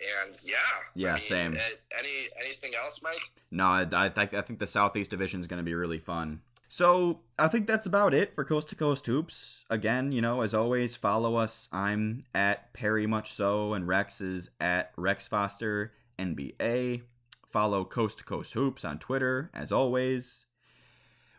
And 0.00 0.34
yeah, 0.42 0.56
Yeah, 0.94 1.10
I 1.10 1.14
mean, 1.18 1.28
same. 1.28 1.52
uh, 1.54 1.98
Any 1.98 2.30
anything 2.42 2.72
else, 2.82 3.00
Mike? 3.02 3.20
No, 3.50 3.64
I, 3.66 3.86
I 3.92 4.08
think 4.08 4.32
I 4.32 4.40
think 4.40 4.58
the 4.58 4.66
Southeast 4.66 5.10
Division 5.10 5.40
is 5.40 5.46
going 5.46 5.58
to 5.58 5.64
be 5.64 5.74
really 5.74 5.98
fun. 5.98 6.40
So 6.72 7.18
I 7.36 7.48
think 7.48 7.66
that's 7.66 7.86
about 7.86 8.14
it 8.14 8.32
for 8.36 8.44
Coast 8.44 8.68
to 8.68 8.76
Coast 8.76 9.04
Hoops. 9.06 9.64
Again, 9.68 10.12
you 10.12 10.20
know, 10.20 10.42
as 10.42 10.54
always, 10.54 10.94
follow 10.94 11.34
us. 11.34 11.68
I'm 11.72 12.22
at 12.32 12.72
Perry 12.72 13.08
Much 13.08 13.34
So, 13.34 13.74
and 13.74 13.88
Rex 13.88 14.20
is 14.20 14.50
at 14.60 14.92
Rex 14.96 15.26
Foster 15.26 15.92
NBA. 16.16 17.02
Follow 17.50 17.84
Coast 17.84 18.18
to 18.18 18.24
Coast 18.24 18.52
Hoops 18.52 18.84
on 18.84 19.00
Twitter, 19.00 19.50
as 19.52 19.72
always. 19.72 20.46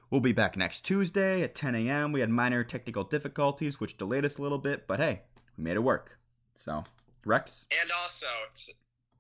We'll 0.10 0.20
be 0.20 0.34
back 0.34 0.58
next 0.58 0.82
Tuesday 0.82 1.44
at 1.44 1.56
10 1.56 1.76
a.m. 1.76 2.12
We 2.12 2.20
had 2.20 2.30
minor 2.30 2.66
technical 2.66 3.06
difficulties, 3.06 3.80
which 3.80 3.98
delayed 3.98 4.26
us 4.26 4.38
a 4.38 4.42
little 4.42 4.58
bit, 4.58 4.86
but 4.86 5.00
hey, 5.00 5.22
we 5.58 5.64
made 5.64 5.78
it 5.78 5.84
work. 5.84 6.20
So, 6.58 6.84
Rex, 7.26 7.66
And 7.72 7.90
also, 7.90 8.28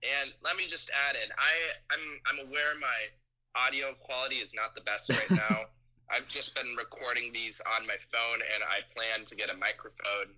and 0.03 0.33
let 0.43 0.57
me 0.57 0.63
just 0.69 0.89
add 1.07 1.15
in, 1.15 1.31
I 1.37 1.53
I'm 1.89 2.19
I'm 2.27 2.47
aware 2.49 2.75
my 2.81 3.55
audio 3.55 3.93
quality 3.93 4.35
is 4.35 4.51
not 4.53 4.75
the 4.75 4.81
best 4.81 5.09
right 5.09 5.31
now. 5.49 5.67
I've 6.11 6.27
just 6.27 6.51
been 6.53 6.75
recording 6.75 7.31
these 7.31 7.55
on 7.63 7.87
my 7.87 7.95
phone, 8.11 8.43
and 8.43 8.59
I 8.67 8.83
plan 8.91 9.23
to 9.31 9.35
get 9.35 9.47
a 9.47 9.55
microphone 9.55 10.35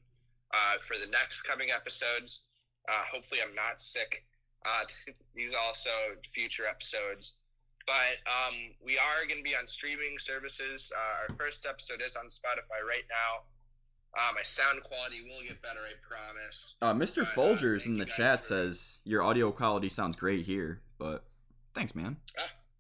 uh, 0.53 0.77
for 0.85 1.01
the 1.01 1.09
next 1.09 1.41
coming 1.49 1.73
episodes. 1.73 2.45
Uh, 2.85 3.01
hopefully, 3.09 3.41
I'm 3.41 3.57
not 3.57 3.81
sick. 3.81 4.21
Uh, 4.61 4.85
these 5.35 5.57
also 5.57 6.13
future 6.29 6.69
episodes. 6.69 7.33
But 7.89 8.21
um, 8.29 8.77
we 8.85 9.01
are 9.01 9.25
going 9.25 9.41
to 9.41 9.43
be 9.43 9.57
on 9.57 9.65
streaming 9.65 10.21
services. 10.21 10.93
Uh, 10.93 11.25
our 11.25 11.29
first 11.35 11.65
episode 11.65 12.05
is 12.05 12.15
on 12.15 12.29
Spotify 12.29 12.85
right 12.85 13.09
now. 13.09 13.49
Uh, 14.13 14.29
my 14.37 14.45
sound 14.45 14.85
quality 14.85 15.25
will 15.25 15.41
get 15.41 15.57
better, 15.65 15.81
I 15.81 15.97
promise. 16.05 16.77
Uh, 16.85 16.93
Mr. 16.93 17.25
But, 17.25 17.33
Folgers 17.33 17.89
in 17.89 17.97
the 17.97 18.05
chat 18.05 18.43
says 18.43 19.01
your 19.03 19.23
audio 19.23 19.51
quality 19.51 19.89
sounds 19.89 20.15
great 20.15 20.45
here, 20.45 20.81
but 20.99 21.25
thanks, 21.73 21.95
man. 21.95 22.17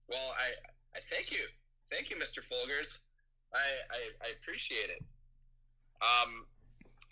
Well, 0.07 0.29
I, 0.37 0.53
I 0.95 1.01
thank 1.09 1.31
you, 1.31 1.49
thank 1.93 2.09
you, 2.09 2.17
Mr. 2.17 2.41
Folgers. 2.41 2.97
I, 3.53 3.61
I, 3.93 3.99
I 4.25 4.27
appreciate 4.41 4.89
it. 4.89 5.05
Um, 6.01 6.49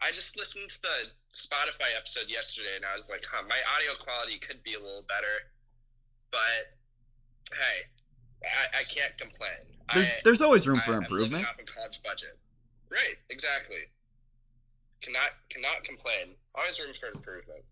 I 0.02 0.10
just 0.10 0.34
listened 0.36 0.70
to 0.74 0.80
the 0.82 0.98
Spotify 1.38 1.94
episode 1.94 2.26
yesterday, 2.28 2.74
and 2.76 2.84
I 2.84 2.98
was 2.98 3.06
like, 3.08 3.22
huh, 3.30 3.46
my 3.46 3.62
audio 3.78 3.94
quality 4.02 4.42
could 4.42 4.58
be 4.66 4.74
a 4.74 4.82
little 4.82 5.06
better, 5.06 5.54
but 6.34 6.74
hey, 7.54 7.86
I, 8.42 8.82
I 8.82 8.84
can't 8.90 9.14
complain. 9.22 9.62
There's, 9.94 10.08
I, 10.10 10.14
there's 10.26 10.42
always 10.42 10.66
room 10.68 10.82
I- 10.82 10.86
for 10.90 10.98
I'm 10.98 11.06
improvement. 11.06 11.46
off 11.46 11.62
a 11.62 11.68
college 11.70 12.02
budget. 12.04 12.42
Right, 12.90 13.22
exactly. 13.30 13.88
Cannot 15.00 15.32
cannot 15.50 15.84
complain. 15.86 16.36
Always 16.54 16.78
room 16.78 16.94
for 17.00 17.08
improvement. 17.16 17.64